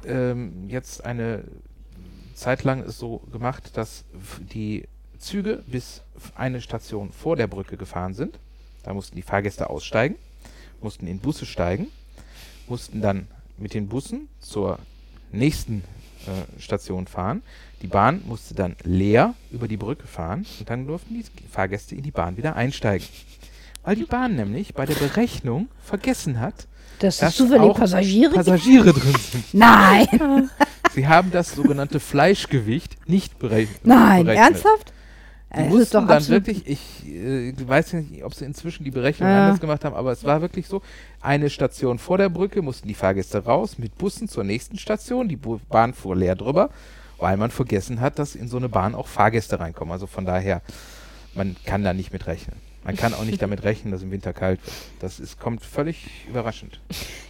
[0.04, 1.44] ähm, jetzt eine
[2.34, 4.04] Zeit lang es so gemacht, dass
[4.52, 4.88] die
[5.18, 6.02] Züge bis
[6.34, 8.40] eine Station vor der Brücke gefahren sind.
[8.82, 10.16] Da mussten die Fahrgäste aussteigen,
[10.80, 11.86] mussten in Busse steigen,
[12.66, 14.80] mussten dann mit den Bussen zur
[15.30, 15.84] nächsten
[16.26, 17.42] äh, Station fahren.
[17.84, 22.02] Die Bahn musste dann leer über die Brücke fahren und dann durften die Fahrgäste in
[22.02, 23.06] die Bahn wieder einsteigen.
[23.84, 26.66] Weil die Bahn nämlich bei der Berechnung vergessen hat,
[26.98, 28.32] Das dass zufällig auch Passagiere.
[28.32, 29.52] Passagiere drin sind.
[29.52, 30.48] Nein,
[30.94, 34.46] Sie haben das sogenannte Fleischgewicht nicht berech nein, berechnet.
[34.46, 34.92] ernsthaft?
[35.50, 38.92] Die das ist mussten doch dann wirklich, ich äh, weiß nicht, ob sie inzwischen die
[38.92, 39.44] Berechnung Ja.
[39.44, 40.80] anders gemacht haben, aber es war wirklich so,
[41.20, 45.36] eine Station vor der Brücke mussten die Fahrgäste raus, mit Bussen zur nächsten Station, die
[45.36, 46.70] Bahn fuhr leer drüber,
[47.18, 49.92] weil man vergessen hat, dass in so eine Bahn auch Fahrgäste reinkommen.
[49.92, 50.62] Also von daher,
[51.34, 52.56] man kann da nicht mit rechnen.
[52.84, 54.76] Man kann auch nicht damit rechnen, dass im Winter kalt wird.
[55.00, 56.80] Das ist, kommt völlig überraschend.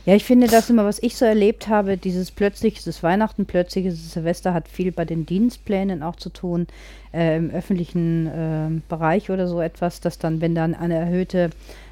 [0.05, 4.13] Ja, ich finde das immer, was ich so erlebt habe, dieses plötzlich, das Weihnachten, plötzliches
[4.13, 6.67] Silvester hat viel bei den Dienstplänen auch zu tun,
[7.13, 11.51] äh, im öffentlichen äh, Bereich oder so etwas, dass dann, wenn dann eine erhöhte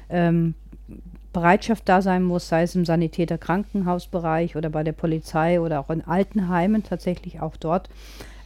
[0.09, 0.55] ähm,
[1.33, 5.89] Bereitschaft da sein muss, sei es im Sanitäter Krankenhausbereich oder bei der Polizei oder auch
[5.89, 7.89] in Altenheimen, tatsächlich auch dort,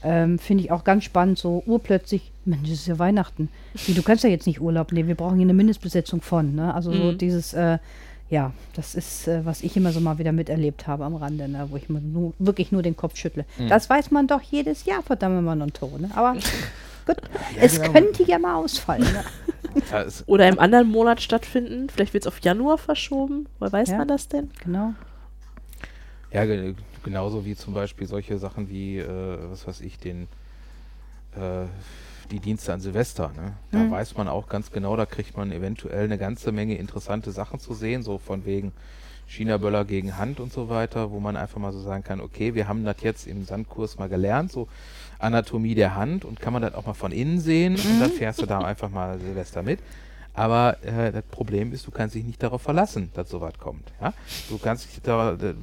[0.04, 3.50] ähm, finde ich auch ganz spannend, so urplötzlich, Mensch, es ist ja Weihnachten.
[3.86, 6.56] Wie, du kannst ja jetzt nicht Urlaub nehmen, wir brauchen hier eine Mindestbesetzung von.
[6.56, 6.74] Ne?
[6.74, 7.18] Also so Mhm.
[7.18, 7.78] dieses, äh,
[8.30, 11.68] ja, das ist, äh, was ich immer so mal wieder miterlebt habe am Rande, ne?
[11.70, 13.46] wo ich mir nur, wirklich nur den Kopf schüttle.
[13.58, 13.70] Mhm.
[13.70, 15.92] Das weiß man doch jedes Jahr, verdammt Mann und To.
[15.98, 16.10] Ne?
[16.16, 16.36] Aber
[17.08, 17.18] gut,
[17.56, 17.94] Ja, es genau.
[17.94, 19.04] könnte ja mal ausfallen.
[19.04, 19.24] Ne?
[20.28, 21.90] Oder im anderen Monat stattfinden.
[21.90, 23.48] Vielleicht wird es auf Januar verschoben.
[23.60, 23.98] Woher weiß Ja.
[23.98, 24.50] man das denn?
[24.64, 24.94] Genau.
[26.32, 30.28] ja, ge- genauso wie zum Beispiel solche Sachen wie, äh, was weiß ich, den
[31.36, 31.66] äh,
[32.32, 33.32] die Dienste an Silvester.
[33.36, 33.54] Ne?
[33.72, 33.92] Da Mhm.
[33.92, 37.74] weiß man auch ganz genau, da kriegt man eventuell eine ganze Menge interessante Sachen zu
[37.74, 38.74] sehen, so von wegen
[39.28, 42.68] China-Böller gegen Hand und so weiter, wo man einfach mal so sagen kann, okay, wir
[42.68, 44.68] haben das jetzt im Sandkurs mal gelernt, so
[45.20, 48.42] Anatomie der Hand und kann man das auch mal von innen sehen und dann fährst
[48.42, 49.80] du da einfach mal Silvester mit.
[50.34, 53.92] Aber äh, das Problem ist, du kannst dich nicht darauf verlassen, dass sowas kommt.
[54.00, 54.14] Ja?
[54.50, 55.54] Du kannst dich da, da-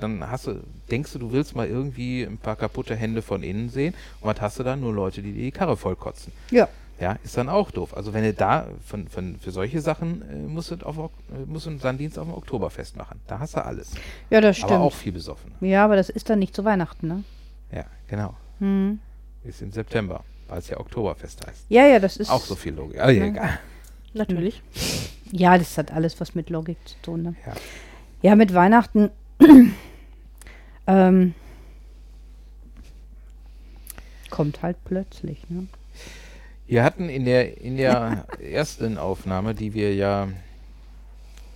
[0.00, 3.68] dann hast du, denkst du, du willst mal irgendwie ein paar kaputte Hände von innen
[3.68, 4.80] sehen und was hast du dann?
[4.80, 6.32] Nur Leute, die dir die Karre vollkotzen.
[6.50, 6.68] Ja.
[7.00, 7.96] Ja, ist dann auch doof.
[7.96, 11.08] Also wenn du da von, von, für solche Sachen äh, musst du auf, äh,
[11.46, 13.20] musst du einen Sanddienst auf dem Oktoberfest machen.
[13.28, 13.92] Da hast du alles.
[14.30, 14.72] Ja, das stimmt.
[14.72, 15.52] Aber auch viel besoffen.
[15.60, 17.22] ja, aber das ist dann nicht zu Weihnachten, ne?
[17.70, 18.34] Ja, genau.
[18.58, 18.98] Hm.
[19.44, 21.64] Ist im September, weil es ja Oktoberfest heißt.
[21.68, 22.30] Ja, ja, das ist.
[22.30, 23.00] Auch so viel Logik.
[23.00, 23.24] Aber Ja.
[23.26, 23.58] egal.
[24.14, 24.62] Natürlich.
[25.30, 27.22] Ja, das hat alles was mit Logik zu tun.
[27.22, 27.34] Ne?
[27.44, 27.52] Ja.
[28.22, 29.10] Ja, mit Weihnachten.
[30.86, 31.34] ähm,
[34.30, 35.38] kommt halt plötzlich.
[35.50, 35.66] Ne?
[36.66, 40.28] Wir hatten in der, in der ersten Aufnahme, die wir ja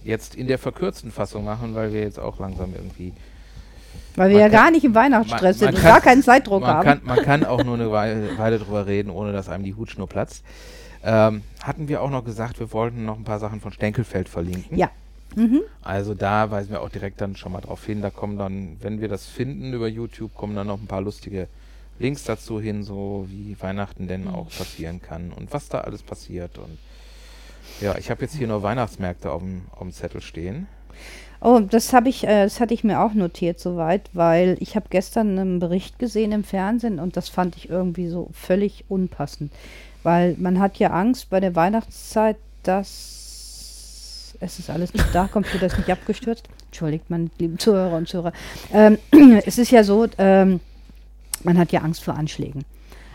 [0.05, 3.15] jetzt in der verkürzten Fassung machen, weil wir jetzt auch langsam irgendwie.
[4.17, 6.23] Weil wir Man ja kann- gar nicht im Weihnachtsstress man- man sind und gar keinen
[6.23, 6.85] Zeitdruck Man haben.
[6.85, 10.09] kann, man kann auch nur eine Weile, Weile drüber reden, ohne dass einem die Hutschnur
[10.09, 10.45] platzt.
[11.05, 14.77] Ähm, hatten wir auch noch gesagt, wir wollten noch ein paar Sachen von Stenkelfeld verlinken.
[14.79, 14.91] Ja.
[15.35, 15.63] Mhm.
[15.83, 18.03] Also da weisen wir auch direkt dann schon mal drauf hin.
[18.03, 21.49] Da kommen dann, wenn wir das finden über YouTube, kommen dann noch ein paar lustige
[21.99, 26.59] Links dazu hin, so wie Weihnachten denn auch passieren kann und was da alles passiert.
[26.59, 26.79] Und
[27.81, 30.67] ja, ich habe jetzt hier nur Weihnachtsmärkte auf dem Zettel stehen.
[31.45, 34.87] Oh, das habe ich, äh, das hatte ich mir auch notiert soweit, weil ich habe
[34.91, 39.53] gestern einen Bericht gesehen im Fernsehen und das fand ich irgendwie so völlig unpassend.
[40.05, 45.67] Weil man hat ja Angst bei der Weihnachtszeit, dass es ist alles nicht da, Computer
[45.67, 46.49] ist nicht abgestürzt.
[46.67, 48.33] Entschuldigt, meine lieben Zuhörer und Zuhörer.
[48.73, 48.99] Ähm,
[49.45, 50.61] es ist ja so, ähm,
[51.43, 52.65] man hat ja Angst vor Anschlägen.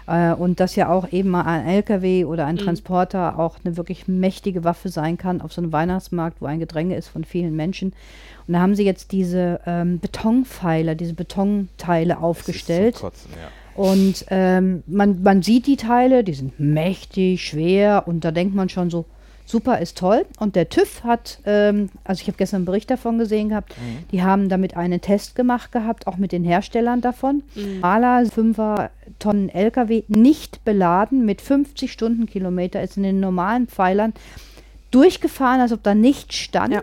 [0.08, 2.60] Äh, und dass ja auch eben mal ein LKW oder ein Mhm.
[2.60, 6.96] Transporter auch eine wirklich mächtige Waffe sein kann auf so einem Weihnachtsmarkt, wo ein Gedränge
[6.96, 7.94] ist von vielen Menschen.
[8.48, 12.96] Und da haben sie jetzt diese ähm, Betonpfeiler, diese Betonteile aufgestellt.
[12.96, 13.84] Das ist zum Kotzen, ja.
[13.84, 18.70] Und ähm, man, man sieht die Teile, die sind mächtig, schwer und da denkt man
[18.70, 19.06] schon so,
[19.48, 20.26] super, ist toll.
[20.40, 23.74] Und der TÜV hat, ähm, also ich habe gestern einen Bericht davon gesehen gehabt,
[24.12, 27.42] die haben damit einen Test gemacht gehabt, auch mit den Herstellern davon.
[27.56, 27.80] Mhm.
[27.80, 34.14] Maler 5er Tonnen LKW nicht beladen mit 50 Stundenkilometer ist in den normalen Pfeilern
[34.92, 36.74] durchgefahren, als ob da nichts stand.
[36.74, 36.82] Ja.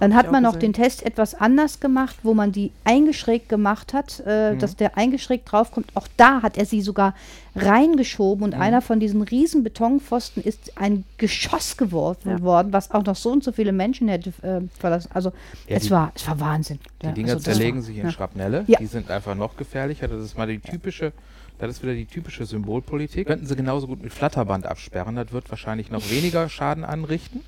[0.00, 4.20] Dann hat man noch den Test etwas anders gemacht, wo man die eingeschrägt gemacht hat,
[4.20, 5.86] äh, dass der eingeschrägt draufkommt.
[5.94, 7.14] Auch da hat er sie sogar
[7.54, 12.40] reingeschoben und einer von diesen riesen Betonpfosten ist ein Geschoss geworfen Ja.
[12.42, 15.10] worden, was auch noch so und so viele Menschen hätte äh, verlassen.
[15.14, 15.30] Also
[15.68, 16.78] Ja, es die- war, es war Wahnsinn.
[17.02, 18.10] Die Ja, Dinger also zerlegen war- sich in.
[18.10, 18.64] Schrapnelle.
[18.64, 20.08] Die sind einfach noch gefährlicher.
[20.08, 21.12] Das ist mal die typische,
[21.58, 23.26] das ist wieder die typische Symbolpolitik.
[23.28, 25.14] Könnten sie genauso gut mit Flatterband absperren.
[25.16, 27.40] Das wird wahrscheinlich noch weniger Schaden anrichten.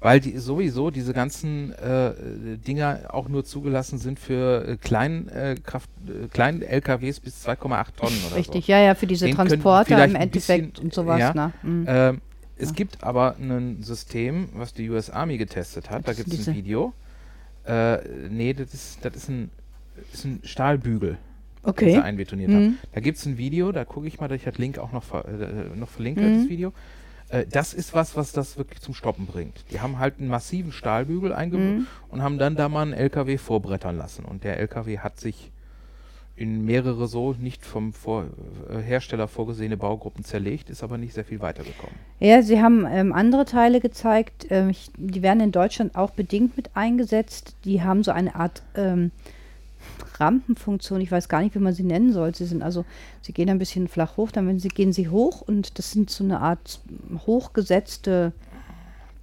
[0.00, 2.12] Weil die sowieso diese ganzen äh,
[2.66, 7.86] Dinger auch nur zugelassen sind für äh, kleinen, äh, Kraft, äh, kleinen LKWs bis 2,8
[7.96, 8.72] Tonnen oder Richtig, so.
[8.72, 11.18] ja, ja, für diese Den Transporter im Endeffekt bisschen, und sowas.
[11.20, 11.52] ja, ne?
[11.62, 11.84] Mhm.
[11.88, 12.20] Ähm,
[12.56, 16.02] es gibt aber ein System, was die US Army getestet hat.
[16.06, 16.92] Da Das gibt sind es ein Video.
[17.66, 17.98] Äh,
[18.30, 19.50] nee, das ist, das ist ein,
[20.12, 21.18] ist ein Stahlbügel, den
[21.64, 21.96] sie okay.
[21.98, 22.54] einbetoniert Mhm.
[22.54, 22.78] haben.
[22.92, 25.04] Da gibt es ein Video, da gucke ich mal, dass ich das Link auch noch,
[25.04, 26.38] ver äh, noch verlinke, Mhm.
[26.40, 26.72] das Video.
[27.30, 29.64] Äh, das ist was, was das wirklich zum Stoppen bringt.
[29.70, 31.86] Die haben halt einen massiven Stahlbügel eingebaut Mhm.
[32.08, 34.24] und haben dann da mal einen LKW vorbrettern lassen.
[34.24, 35.50] Und der LKW hat sich
[36.36, 38.24] in mehrere so nicht vom Vor
[38.70, 41.94] äh, Hersteller vorgesehene Baugruppen zerlegt, ist aber nicht sehr viel weitergekommen.
[42.18, 44.46] Ja, sie haben ähm, andere Teile gezeigt.
[44.48, 47.56] Ähm, ich, die werden in Deutschland auch bedingt mit eingesetzt.
[47.66, 49.10] Die haben so eine Art ähm,
[50.18, 51.00] Rampenfunktion.
[51.00, 52.34] Ich weiß gar nicht, wie man sie nennen soll.
[52.34, 52.84] Sie sind also,
[53.22, 56.10] sie gehen ein bisschen flach hoch, dann wenn sie, gehen sie hoch und das sind
[56.10, 56.80] so eine Art
[57.26, 58.32] hochgesetzte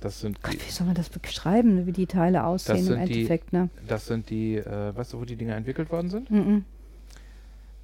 [0.02, 3.14] Das sind Gott, wie soll man das beschreiben, wie die Teile aussehen im sind die-
[3.14, 3.70] Endeffekt, ne?
[3.88, 6.30] das sind die, äh, weißt du, wo die Dinger entwickelt worden sind?
[6.30, 6.66] Mhm.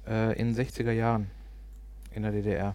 [0.06, 1.28] Äh, in den 60er Jahren
[2.14, 2.74] in der DDR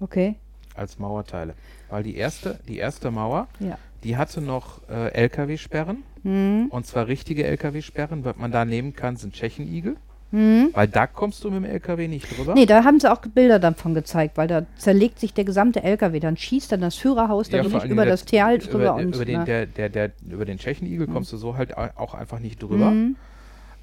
[0.00, 0.34] Okay.
[0.74, 1.54] als Mauerteile.
[1.88, 3.78] Weil die erste, die erste Mauer, Ja.
[4.02, 6.02] die hatte noch äh, LKW-Sperren.
[6.24, 6.66] Mhm.
[6.70, 8.24] Und zwar richtige LKW-Sperren.
[8.24, 9.96] Was man da nehmen kann, sind Tschechenigel.
[10.32, 10.70] Mhm.
[10.72, 12.54] Weil da kommst du mit dem LKW nicht drüber.
[12.54, 16.18] Nee, da haben sie auch Bilder davon gezeigt, weil da zerlegt sich der gesamte LKW,
[16.18, 18.94] dann schießt dann das Führerhaus da Ja, wirklich allen über das Tal der- drüber über,
[18.96, 19.44] und über den, ne?
[19.44, 22.90] der, der, der, über den Tschechenigel kommst du so halt au- auch einfach nicht drüber.
[22.90, 23.16] Mhm.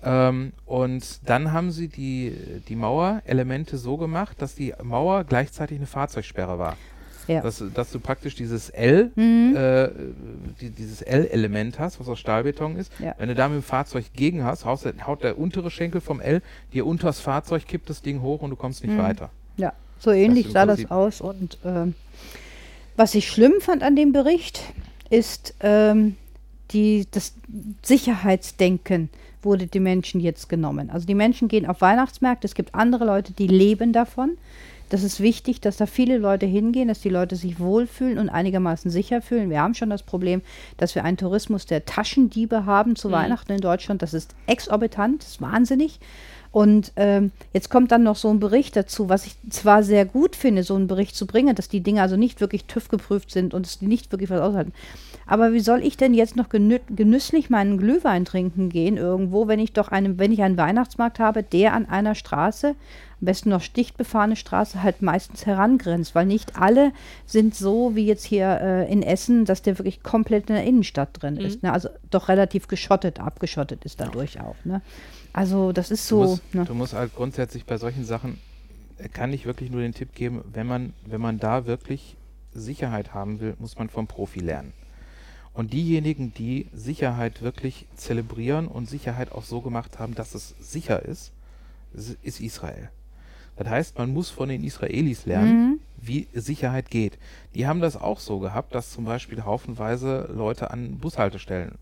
[0.03, 2.33] Ähm, und dann haben sie die,
[2.67, 6.75] die Mauerelemente so gemacht, dass die Mauer gleichzeitig eine Fahrzeugsperre war.
[7.31, 7.41] Ja.
[7.41, 9.55] Dass, dass du praktisch dieses L, Mhm.
[9.55, 9.89] äh,
[10.59, 12.91] die, dieses L-Element hast, was aus Stahlbeton ist.
[12.99, 13.15] Ja.
[13.17, 16.19] Wenn du da mit dem Fahrzeug gegen hast, haust, der- haut der untere Schenkel vom
[16.19, 16.41] L
[16.73, 18.99] dir unters Fahrzeug, kippt das Ding hoch und du kommst nicht Mhm.
[19.01, 19.29] weiter.
[19.57, 21.21] Ja, so ähnlich im sah das aus.
[21.21, 21.95] Und ähm,
[22.97, 24.61] was ich schlimm fand an dem Bericht,
[25.09, 26.15] ist ähm,
[26.71, 27.33] die, das
[27.83, 29.09] Sicherheitsdenken
[29.43, 30.89] wurde den Menschen jetzt genommen.
[30.89, 34.37] Also die Menschen gehen auf Weihnachtsmärkte, es gibt andere Leute, die leben davon.
[34.91, 38.91] Das ist wichtig, dass da viele Leute hingehen, dass die Leute sich wohlfühlen und einigermaßen
[38.91, 39.49] sicher fühlen.
[39.49, 40.41] Wir haben schon das Problem,
[40.75, 43.13] dass wir einen Tourismus der Taschendiebe haben zu Mhm.
[43.13, 44.01] Weihnachten in Deutschland.
[44.01, 46.01] Das ist exorbitant, das ist wahnsinnig.
[46.51, 50.35] Und ähm, jetzt kommt dann noch so ein Bericht dazu, was ich zwar sehr gut
[50.35, 53.53] finde, so einen Bericht zu bringen, dass die Dinge also nicht wirklich TÜV geprüft sind
[53.53, 54.73] und es nicht wirklich was aushalten.
[55.25, 59.59] Aber wie soll ich denn jetzt noch genü genüsslich meinen Glühwein trinken gehen irgendwo, wenn
[59.59, 62.75] ich doch einen, wenn ich einen Weihnachtsmarkt habe, der an einer Straße,
[63.21, 66.91] am besten noch stichtbefahrene Straße, halt meistens herangrenzt, weil nicht alle
[67.27, 71.21] sind so wie jetzt hier äh, in Essen, dass der wirklich komplett in der Innenstadt
[71.21, 71.41] drin Mhm.
[71.41, 71.63] ist.
[71.63, 71.71] Ne?
[71.71, 74.55] Also doch relativ geschottet, abgeschottet ist dadurch auch.
[74.65, 74.81] Ne?
[75.33, 76.29] Also das ist Du, so.
[76.31, 76.65] musst, ne?
[76.65, 78.39] du musst halt grundsätzlich bei solchen Sachen,
[78.97, 82.17] äh, kann ich wirklich nur den Tipp geben, wenn man, wenn man da wirklich
[82.53, 84.73] Sicherheit haben will, muss man vom Profi lernen.
[85.53, 91.03] Und diejenigen, die Sicherheit wirklich zelebrieren und Sicherheit auch so gemacht haben, dass es sicher
[91.05, 91.31] ist,
[92.23, 92.89] ist Israel.
[93.63, 95.79] Das heißt, man muss von den Israelis lernen, Mhm.
[96.01, 97.17] wie Sicherheit geht.
[97.55, 101.75] Die haben das auch so gehabt, dass zum Beispiel haufenweise Leute an Bushaltestellen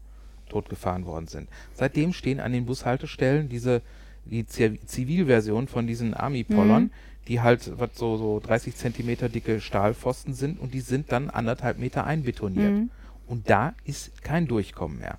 [0.49, 1.47] totgefahren worden sind.
[1.73, 3.81] Seitdem stehen an den Bushaltestellen diese
[4.25, 6.91] die Zi- Zivilversion von diesen Army-Pollern, Mhm.
[7.27, 11.79] die halt was so, so 30 Zentimeter dicke Stahlpfosten sind und die sind dann anderthalb
[11.79, 12.71] Meter einbetoniert.
[12.73, 12.89] Mhm.
[13.27, 15.17] Und da ist kein Durchkommen mehr.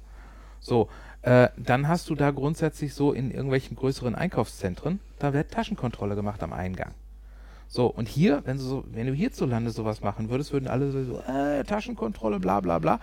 [0.60, 0.88] So,
[1.22, 6.42] äh, dann hast du da grundsätzlich so in irgendwelchen größeren Einkaufszentren, da wird Taschenkontrolle gemacht
[6.42, 6.92] am Eingang.
[7.68, 11.20] So, und hier, wenn du, so, wenn du hierzulande sowas machen würdest, würden alle so,
[11.20, 13.00] äh, Taschenkontrolle, bla bla bla.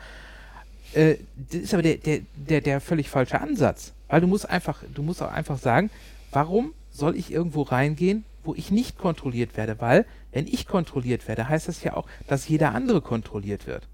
[0.94, 3.94] Äh, das ist aber der, der, der, der völlig falsche Ansatz.
[4.10, 5.90] Weil du musst einfach, du musst auch einfach sagen,
[6.32, 9.80] warum soll ich irgendwo reingehen, wo ich nicht kontrolliert werde?
[9.80, 13.88] Weil, wenn ich kontrolliert werde, heißt das ja auch, dass jeder andere kontrolliert wird.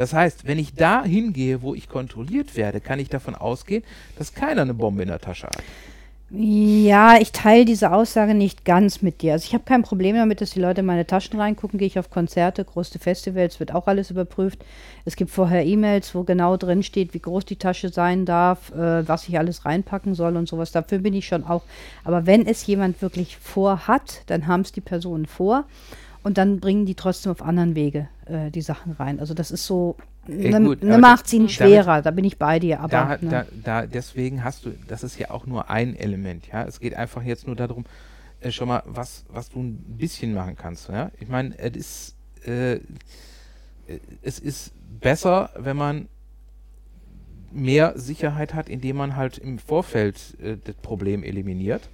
[0.00, 3.84] Das heißt, wenn ich da hingehe, wo ich kontrolliert werde, kann ich davon ausgehen,
[4.16, 5.62] dass keiner eine Bombe in der Tasche hat.
[6.30, 9.34] Ja, ich teile diese Aussage nicht ganz mit dir.
[9.34, 11.78] Also ich habe kein Problem damit, dass die Leute in meine Taschen reingucken.
[11.78, 14.64] Gehe ich auf Konzerte, große Festivals, wird auch alles überprüft.
[15.04, 19.06] Es gibt vorher E-Mails, wo genau drin steht, wie groß die Tasche sein darf, äh,
[19.06, 20.72] was ich alles reinpacken soll und sowas.
[20.72, 21.64] Dafür bin ich schon auch.
[22.04, 25.66] Aber wenn es jemand wirklich vorhat, dann haben es die Personen vor.
[26.22, 29.20] Und dann bringen die trotzdem auf anderen Wege äh, die Sachen rein.
[29.20, 29.96] Also das ist so,
[30.28, 32.80] Ja, ne, ne macht es ihnen damit- schwerer, da bin ich bei dir.
[32.80, 33.30] Aber da, ne.
[33.30, 36.64] da, da, deswegen hast du, das ist ja auch nur ein Element, ja.
[36.64, 37.84] Es geht einfach jetzt nur darum,
[38.40, 41.10] äh, schon mal, was, was du ein bisschen machen kannst, ja.
[41.20, 42.80] Ich meine, es ist, äh, äh,
[44.22, 46.08] es ist besser, wenn man
[47.52, 51.88] mehr Sicherheit hat, indem man halt im Vorfeld äh, das Problem eliminiert.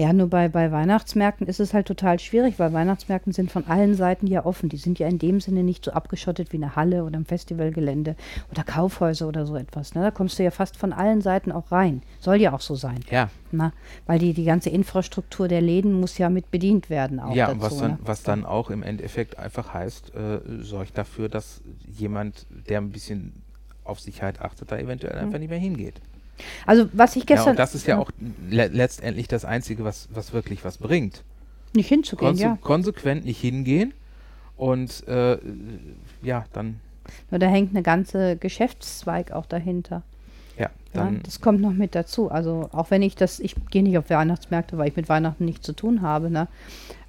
[0.00, 3.94] Ja, nur bei, bei Weihnachtsmärkten ist es halt total schwierig, weil Weihnachtsmärkten sind von allen
[3.94, 4.70] Seiten ja offen.
[4.70, 8.16] Die sind ja in dem Sinne nicht so abgeschottet wie eine Halle oder ein Festivalgelände
[8.50, 9.94] oder Kaufhäuser oder so etwas.
[9.94, 10.00] Ne?
[10.00, 12.00] Da kommst du ja fast von allen Seiten auch rein.
[12.18, 13.00] Soll ja auch so sein.
[13.10, 13.74] Ja, Na?
[14.06, 17.20] Weil die, die ganze Infrastruktur der Läden muss ja mit bedient werden.
[17.20, 17.98] Auch ja, dazu, was, dann, ne?
[18.00, 23.42] was dann auch im Endeffekt einfach heißt, äh, sorgt dafür, dass jemand, der ein bisschen
[23.84, 26.00] auf Sicherheit achtet, da eventuell einfach nicht mehr hingeht.
[26.66, 27.50] Also, was ich Ja, gestern.
[27.50, 28.10] und das ist ja auch
[28.48, 31.22] le letztendlich das Einzige, was, was wirklich was bringt.
[31.74, 32.58] Nicht hinzugehen, Konse ja.
[32.60, 33.94] Konsequent nicht hingehen
[34.56, 35.38] und äh,
[36.22, 36.80] ja, dann,
[37.30, 40.02] Nur da hängt eine ganze Geschäftszweig auch dahinter.
[40.58, 42.30] ja, Ja, das kommt noch mit dazu.
[42.30, 45.64] Also auch wenn ich das, ich gehe nicht auf Weihnachtsmärkte, weil ich mit Weihnachten nichts
[45.64, 46.28] zu tun habe.
[46.30, 46.48] Ne?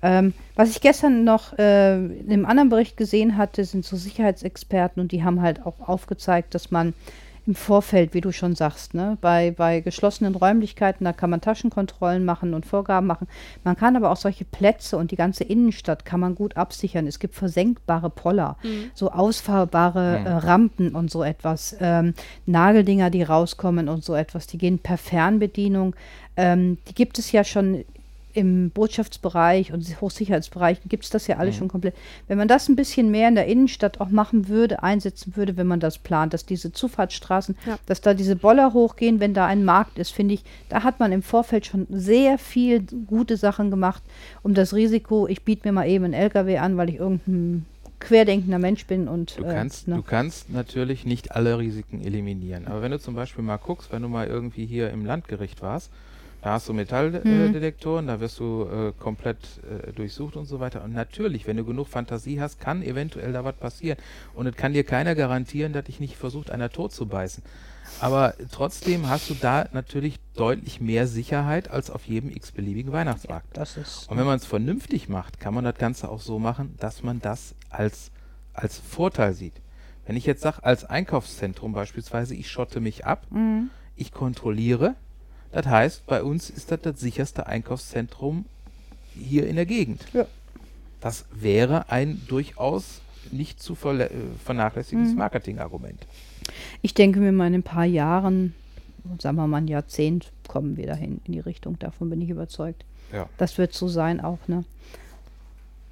[0.03, 5.01] Ähm, was ich gestern noch äh, in einem anderen Bericht gesehen hatte, sind so Sicherheitsexperten
[5.01, 6.93] und die haben halt auch aufgezeigt, dass man
[7.47, 9.17] im Vorfeld, wie du schon sagst, ne?
[9.19, 13.27] bei, bei geschlossenen Räumlichkeiten, da kann man Taschenkontrollen machen und Vorgaben machen.
[13.63, 17.07] Man kann aber auch solche Plätze und die ganze Innenstadt kann man gut absichern.
[17.07, 18.91] Es gibt versenkbare Poller, Mhm.
[18.93, 20.25] so ausfahrbare Mhm.
[20.27, 22.13] äh, Rampen und so etwas, ähm,
[22.45, 25.95] Nageldinger, die rauskommen und so etwas, die gehen per Fernbedienung.
[26.37, 27.83] Ähm, die gibt es ja schon
[28.33, 31.59] im Botschaftsbereich und Hochsicherheitsbereich gibt es das ja alles Mhm.
[31.59, 31.95] schon komplett.
[32.27, 35.67] Wenn man das ein bisschen mehr in der Innenstadt auch machen würde, einsetzen würde, wenn
[35.67, 37.77] man das plant, dass diese Zufahrtsstraßen, Ja.
[37.85, 41.11] dass da diese Boller hochgehen, wenn da ein Markt ist, finde ich, da hat man
[41.11, 44.03] im Vorfeld schon sehr viel gute Sachen gemacht,
[44.43, 47.65] um das Risiko, ich biete mir mal eben einen LKW an, weil ich irgendein
[47.99, 49.95] querdenkender Mensch bin und Du äh, kannst, ne?
[49.95, 52.65] du kannst natürlich nicht alle Risiken eliminieren.
[52.67, 55.91] Aber wenn du zum Beispiel mal guckst, wenn du mal irgendwie hier im Landgericht warst,
[56.41, 59.37] da hast du Metalldetektoren, da wirst du äh, komplett
[59.87, 60.83] äh, durchsucht und so weiter.
[60.83, 63.97] Und natürlich, wenn du genug Fantasie hast, kann eventuell da was passieren.
[64.33, 67.43] Und es kann dir keiner garantieren, dass dich nicht versucht, einer tot zu beißen.
[67.99, 73.57] Aber trotzdem hast du da natürlich deutlich mehr Sicherheit als auf jedem x-beliebigen Weihnachtsmarkt.
[73.77, 77.03] ist Und wenn man es vernünftig macht, kann man das Ganze auch so machen, dass
[77.03, 78.11] man das als,
[78.53, 79.53] als Vorteil sieht.
[80.07, 83.69] Wenn ich jetzt sage, als Einkaufszentrum beispielsweise, ich schotte mich ab, Mhm.
[83.95, 84.95] ich kontrolliere,
[85.51, 88.45] das heißt, bei uns ist das das sicherste Einkaufszentrum
[89.15, 90.05] hier in der Gegend.
[90.13, 90.25] Ja.
[91.01, 94.09] Das wäre ein durchaus nicht zu äh,
[94.43, 95.19] vernachlässigendes Mhm.
[95.19, 96.05] Marketingargument.
[96.81, 98.53] Ich denke mir mal in ein paar Jahren,
[99.19, 101.77] sagen wir mal ein Jahrzehnt, kommen wir dahin in die Richtung.
[101.79, 102.83] Davon bin ich überzeugt.
[103.11, 103.27] Ja.
[103.37, 104.63] Das wird so sein auch, ne?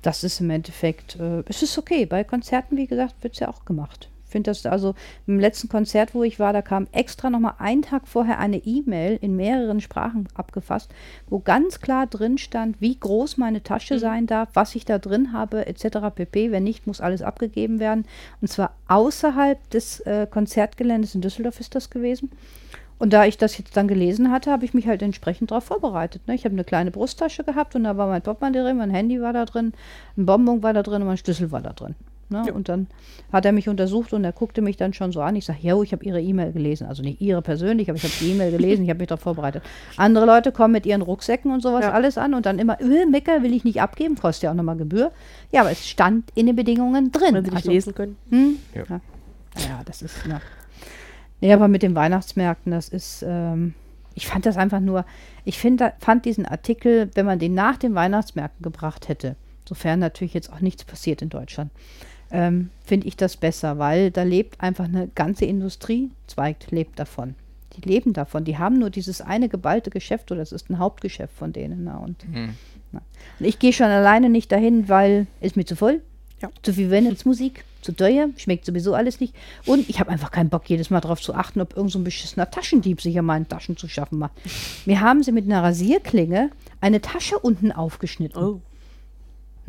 [0.02, 2.06] Das ist im Endeffekt, äh, es ist okay.
[2.06, 4.10] Bei Konzerten, wie gesagt, wird es ja auch gemacht.
[4.30, 4.94] Ich finde das also
[5.26, 9.18] im letzten Konzert, wo ich war, da kam extra nochmal einen Tag vorher eine E-Mail
[9.20, 10.92] in mehreren Sprachen abgefasst,
[11.32, 14.00] wo ganz klar drin stand, wie groß meine Tasche Mhm.
[14.00, 16.12] sein darf, was ich da drin habe, etc.
[16.14, 16.52] pp.
[16.52, 18.06] Wenn nicht, muss alles abgegeben werden.
[18.40, 22.30] Und zwar außerhalb des äh, Konzertgeländes in Düsseldorf ist das gewesen.
[23.00, 26.28] Und da ich das jetzt dann gelesen hatte, habe ich mich halt entsprechend darauf vorbereitet.
[26.28, 26.36] Ne?
[26.36, 29.34] Ich habe eine kleine Brusttasche gehabt und da war mein Portemonnaie drin, mein Handy war
[29.34, 29.74] da drin,
[30.18, 31.96] ein Bonbon war da drin und mein Schlüssel war da drin.
[32.30, 32.44] Ne?
[32.48, 32.54] Ja.
[32.54, 32.88] Und dann
[33.34, 35.36] hat er mich untersucht und er guckte mich dann schon so an.
[35.36, 36.86] Ich sage, ja, ich habe Ihre E-Mail gelesen.
[36.88, 39.64] Also nicht Ihre persönlich, aber ich habe die E-Mail gelesen, ich habe mich darauf vorbereitet.
[39.98, 41.92] Andere Leute kommen mit ihren Rucksäcken und sowas Ja.
[41.92, 44.78] alles an und dann immer, äh, Mecker will ich nicht abgeben, kostet ja auch nochmal
[44.78, 45.12] Gebühr.
[45.52, 47.34] Ja, aber es stand in den Bedingungen drin.
[47.34, 48.16] Wenn sie nicht Also- lesen können.
[48.30, 48.58] hm?
[48.76, 48.84] Ja.
[48.90, 49.02] Ja.
[49.58, 50.26] ja, das ist.
[50.28, 50.40] Ne.
[51.42, 53.24] Nee, aber mit den Weihnachtsmärkten, das ist.
[53.28, 53.74] Ähm,
[54.14, 55.06] ich fand das einfach nur.
[55.46, 59.36] Ich find, fand diesen Artikel, wenn man den nach den Weihnachtsmärkten gebracht hätte,
[59.68, 61.72] sofern natürlich jetzt auch nichts passiert in Deutschland,
[62.32, 67.36] ähm, finde ich das besser, weil da lebt einfach eine ganze Industriezweig lebt davon.
[67.76, 68.46] Die leben davon.
[68.46, 71.84] Die haben nur dieses eine geballte Geschäft oder es ist ein Hauptgeschäft von denen.
[71.86, 72.56] Na, und Hm.
[72.92, 76.02] und ich gehe schon alleine nicht dahin, weil ist mir zu voll.
[76.42, 76.50] Ja.
[76.62, 79.36] Zu viel Weihnachtsmusik, zu teuer, schmeckt sowieso alles nicht.
[79.66, 82.06] Und ich habe einfach keinen Bock, jedes Mal darauf zu achten, ob irgend so ein
[82.06, 84.32] beschissener Taschendieb sich an meinen Taschen zu schaffen macht.
[84.86, 88.42] Mir haben sie mit einer Rasierklinge eine Tasche unten aufgeschnitten.
[88.42, 88.62] Oh.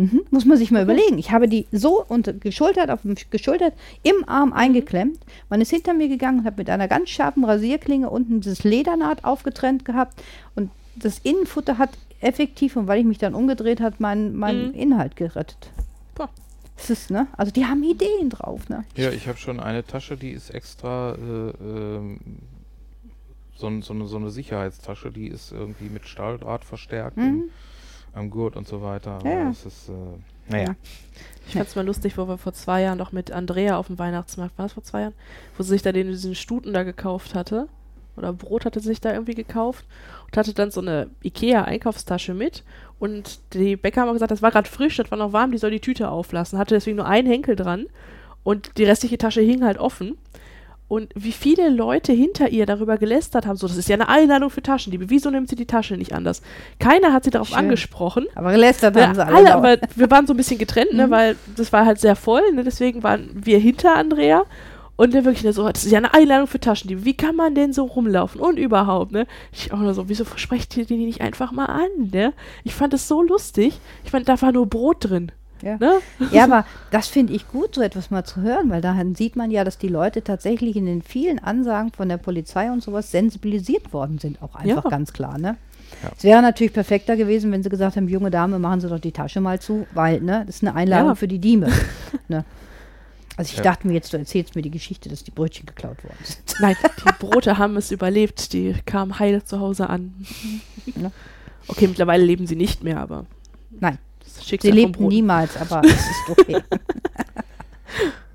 [0.01, 1.19] Mhm, muss man sich mal überlegen.
[1.19, 5.19] Ich habe die so unter, geschultert, auf dem geschultert, im Arm eingeklemmt.
[5.51, 9.25] Man ist hinter mir gegangen und hat mit einer ganz scharfen Rasierklinge unten dieses Ledernaht
[9.25, 10.23] aufgetrennt gehabt.
[10.57, 14.75] Und das Innenfutter hat effektiv, und weil ich mich dann umgedreht hat, meinen meinen Mhm.
[14.75, 15.71] Inhalt gerettet.
[16.15, 16.31] Boah.
[16.79, 17.27] Das ist, ne?
[17.37, 18.85] Also die haben Ideen drauf, ne?
[18.97, 22.21] Ja, ich habe schon eine Tasche, die ist extra äh, ähm,
[23.55, 27.45] so, so, eine, so eine Sicherheitstasche, die ist irgendwie mit Stahldraht verstärkt Mhm.
[28.13, 29.13] Am Gurt und so weiter.
[29.13, 29.93] Aber Ja, das ist, äh,
[30.49, 30.75] naja.
[31.47, 34.57] Ich fand's mal lustig, wo wir vor zwei Jahren noch mit Andrea auf dem Weihnachtsmarkt,
[34.59, 35.15] war das vor zwei Jahren?
[35.57, 37.69] Wo sie sich da den, diesen Stuten da gekauft hatte.
[38.17, 39.87] Oder Brot hatte sie sich da irgendwie gekauft
[40.27, 42.65] und hatte dann so eine Ikea-Einkaufstasche mit.
[42.99, 45.71] Und die Bäcker haben gesagt, das war gerade frisch, das war noch warm, die soll
[45.71, 46.59] die Tüte auflassen.
[46.59, 47.87] Hatte deswegen nur einen Henkel dran
[48.43, 50.19] und die restliche Tasche hing halt offen.
[50.91, 54.51] Und wie viele Leute hinter ihr darüber gelästert haben, so, das ist ja eine Einladung
[54.51, 55.09] für Taschendiebe.
[55.09, 56.43] Wieso nimmt sie die Tasche nicht anders?
[56.81, 57.59] Keiner hat sie darauf Schön.
[57.59, 58.27] angesprochen.
[58.35, 59.37] Aber gelästert Ja, haben sie alle.
[59.37, 61.11] alle, aber wir waren so ein bisschen getrennt, ne, Mhm.
[61.13, 64.43] weil das war halt sehr voll, ne, deswegen waren wir hinter Andrea
[64.97, 67.73] und dann wirklich so, das ist ja eine Einladung für Taschendiebe, wie kann man denn
[67.73, 69.29] so rumlaufen und überhaupt, ne?
[69.53, 72.33] Ich auch nur so, wieso sprecht ihr die nicht einfach mal an, ne?
[72.65, 75.31] Ich fand es so lustig, ich fand, da war nur Brot drin,
[75.63, 75.77] Ja.
[75.79, 75.99] ne?
[76.31, 79.51] Ja, aber das finde ich gut, so etwas mal zu hören, weil daran sieht man
[79.51, 83.93] ja, dass die Leute tatsächlich in den vielen Ansagen von der Polizei und sowas sensibilisiert
[83.93, 84.91] worden sind, auch einfach Ja.
[84.91, 85.57] ganz klar, ne?
[86.03, 86.11] Ja.
[86.17, 89.11] Es wäre natürlich perfekter gewesen, wenn sie gesagt haben, junge Dame, machen Sie doch die
[89.13, 91.15] Tasche mal zu, weil, ne, das ist eine Einladung Ja.
[91.17, 91.67] für die Diebe.
[92.29, 92.45] ne?
[93.37, 93.63] Also ich Ja.
[93.65, 96.55] dachte mir jetzt, du erzählst mir die Geschichte, dass die Brötchen geklaut worden sind.
[96.61, 100.15] Nein, die Brote haben es überlebt, die kamen heil zu Hause an.
[100.95, 101.11] Ja.
[101.69, 103.27] Okay, mittlerweile leben sie nicht mehr, aber
[103.79, 103.99] Nein,
[104.43, 105.09] sie Schicksal lebten Brot.
[105.13, 106.63] niemals, aber es ist okay.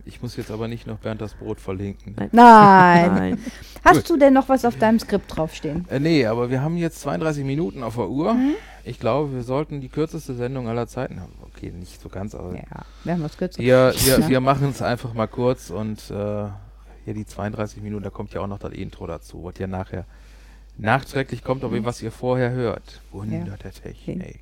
[0.07, 2.13] Ich muss jetzt aber nicht noch Bernd das Brot verlinken.
[2.15, 2.29] Nein.
[2.31, 3.13] Nein.
[3.15, 3.39] Nein.
[3.83, 5.87] Hast du denn noch was auf deinem Skript draufstehen?
[5.89, 8.33] Äh, nee, aber wir haben jetzt 32 Minuten auf der Uhr.
[8.35, 8.53] Mhm.
[8.83, 11.33] Ich glaube, wir sollten die kürzeste Sendung aller Zeiten haben.
[11.41, 13.59] Okay, nicht so ganz, aber Ja, wir haben was kürzer.
[13.61, 14.29] wir, wir, Ja.
[14.29, 16.45] wir machen es einfach mal kurz und äh,
[17.03, 20.05] hier die 32 Minuten, da kommt ja auch noch das Intro dazu, was ja nachher
[20.77, 23.01] nachträglich kommt, aber was ihr vorher hört.
[23.11, 23.47] Wunder Mhm.
[23.47, 23.57] Ja.
[23.57, 24.39] der Technik.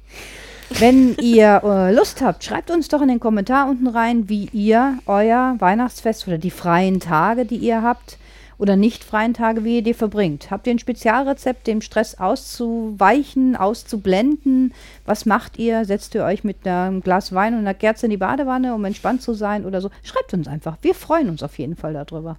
[0.70, 4.98] Wenn ihr äh, Lust habt, schreibt uns doch in den Kommentar unten rein, wie ihr
[5.06, 8.18] euer Weihnachtsfest oder die freien Tage, die ihr habt,
[8.58, 10.52] oder nicht freien Tage, wie ihr die verbringt.
[10.52, 14.74] Habt ihr ein Spezialrezept, dem Stress auszuweichen, auszublenden?
[15.06, 15.86] Was macht ihr?
[15.86, 19.22] Setzt ihr euch mit einem Glas Wein und einer Kerze in die Badewanne, um entspannt
[19.22, 19.90] zu sein oder so?
[20.04, 20.78] Schreibt uns einfach.
[20.82, 22.38] Wir freuen uns auf jeden Fall darüber.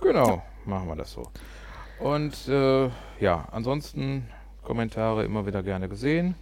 [0.00, 1.28] Genau, machen wir das so.
[2.00, 2.90] Und äh,
[3.20, 4.26] ja, ansonsten
[4.62, 6.34] Kommentare immer wieder gerne gesehen.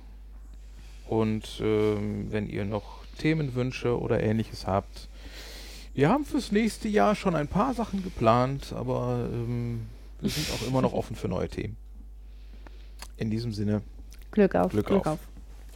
[1.08, 5.08] Und ähm, wenn ihr noch Themenwünsche oder ähnliches habt,
[5.94, 9.82] wir haben fürs nächste Jahr schon ein paar Sachen geplant, aber ähm,
[10.20, 11.76] wir sind auch immer noch offen für neue Themen.
[13.16, 13.82] In diesem Sinne,
[14.32, 14.72] Glück auf.
[14.72, 15.20] Glück auf.